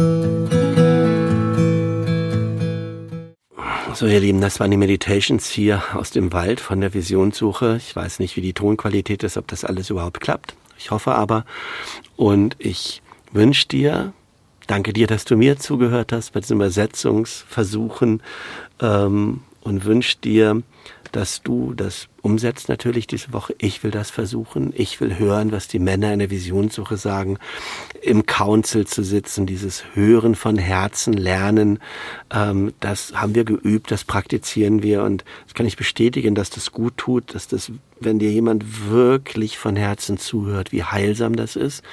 So, 3.99 4.05
ihr 4.05 4.19
Lieben, 4.19 4.41
das 4.41 4.59
waren 4.59 4.69
die 4.69 4.77
Meditations 4.77 5.49
hier 5.49 5.81
aus 5.95 6.11
dem 6.11 6.31
Wald 6.31 6.59
von 6.59 6.81
der 6.81 6.93
Visionssuche. 6.93 7.77
Ich 7.77 7.95
weiß 7.95 8.19
nicht, 8.19 8.35
wie 8.35 8.41
die 8.41 8.53
Tonqualität 8.53 9.23
ist, 9.23 9.37
ob 9.37 9.47
das 9.47 9.65
alles 9.65 9.89
überhaupt 9.89 10.21
klappt. 10.21 10.53
Ich 10.77 10.91
hoffe 10.91 11.15
aber. 11.15 11.45
Und 12.15 12.55
ich 12.59 13.01
wünsche 13.31 13.67
dir, 13.67 14.13
danke 14.67 14.93
dir, 14.93 15.07
dass 15.07 15.25
du 15.25 15.35
mir 15.35 15.57
zugehört 15.57 16.11
hast 16.11 16.33
bei 16.33 16.41
diesen 16.41 16.57
Übersetzungsversuchen 16.57 18.21
ähm, 18.81 19.41
und 19.61 19.85
wünsche 19.85 20.17
dir, 20.23 20.61
dass 21.11 21.41
du 21.41 21.73
das 21.73 22.07
umsetzt 22.21 22.67
natürlich 22.67 23.07
diese 23.07 23.31
Woche. 23.31 23.55
Ich 23.57 23.83
will 23.83 23.91
das 23.91 24.11
versuchen. 24.11 24.73
Ich 24.75 24.99
will 24.99 25.17
hören, 25.17 25.51
was 25.51 25.67
die 25.67 25.79
Männer 25.79 26.11
in 26.11 26.19
der 26.19 26.29
Visionssuche 26.29 26.97
sagen. 26.97 27.37
Im 28.01 28.25
Council 28.25 28.85
zu 28.85 29.03
sitzen, 29.03 29.45
dieses 29.45 29.83
Hören 29.93 30.35
von 30.35 30.57
Herzen, 30.57 31.13
Lernen, 31.13 31.79
ähm, 32.33 32.73
das 32.79 33.13
haben 33.15 33.35
wir 33.35 33.45
geübt, 33.45 33.91
das 33.91 34.03
praktizieren 34.03 34.83
wir 34.83 35.03
und 35.03 35.23
das 35.45 35.53
kann 35.53 35.65
ich 35.65 35.77
bestätigen, 35.77 36.35
dass 36.35 36.49
das 36.49 36.71
gut 36.71 36.97
tut, 36.97 37.33
dass 37.33 37.47
das, 37.47 37.71
wenn 37.99 38.19
dir 38.19 38.31
jemand 38.31 38.89
wirklich 38.89 39.57
von 39.57 39.75
Herzen 39.75 40.17
zuhört, 40.17 40.71
wie 40.71 40.83
heilsam 40.83 41.35
das 41.35 41.55
ist. 41.55 41.83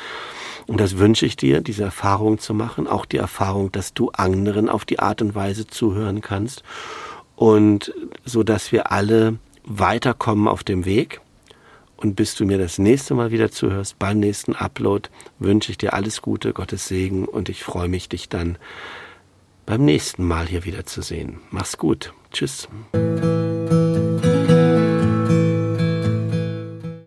Und 0.66 0.80
das 0.80 0.98
wünsche 0.98 1.26
ich 1.26 1.36
dir, 1.36 1.60
diese 1.60 1.84
Erfahrung 1.84 2.38
zu 2.38 2.54
machen, 2.54 2.86
auch 2.86 3.04
die 3.04 3.18
Erfahrung, 3.18 3.70
dass 3.70 3.92
du 3.92 4.10
anderen 4.10 4.68
auf 4.68 4.84
die 4.84 4.98
Art 4.98 5.20
und 5.20 5.34
Weise 5.34 5.66
zuhören 5.66 6.22
kannst 6.22 6.62
und 7.36 7.92
so 8.24 8.42
dass 8.42 8.72
wir 8.72 8.92
alle 8.92 9.38
weiterkommen 9.64 10.48
auf 10.48 10.64
dem 10.64 10.84
Weg. 10.84 11.20
Und 11.96 12.16
bis 12.16 12.34
du 12.34 12.44
mir 12.44 12.58
das 12.58 12.78
nächste 12.78 13.14
Mal 13.14 13.30
wieder 13.30 13.50
zuhörst, 13.50 13.98
beim 13.98 14.18
nächsten 14.18 14.54
Upload, 14.54 15.08
wünsche 15.38 15.70
ich 15.70 15.78
dir 15.78 15.94
alles 15.94 16.20
Gute, 16.20 16.52
Gottes 16.52 16.88
Segen 16.88 17.24
und 17.24 17.48
ich 17.48 17.62
freue 17.62 17.88
mich, 17.88 18.08
dich 18.08 18.28
dann 18.28 18.58
beim 19.64 19.84
nächsten 19.84 20.24
Mal 20.24 20.46
hier 20.46 20.64
wieder 20.64 20.84
zu 20.84 21.00
sehen. 21.02 21.40
Mach's 21.50 21.78
gut. 21.78 22.12
Tschüss. 22.32 22.68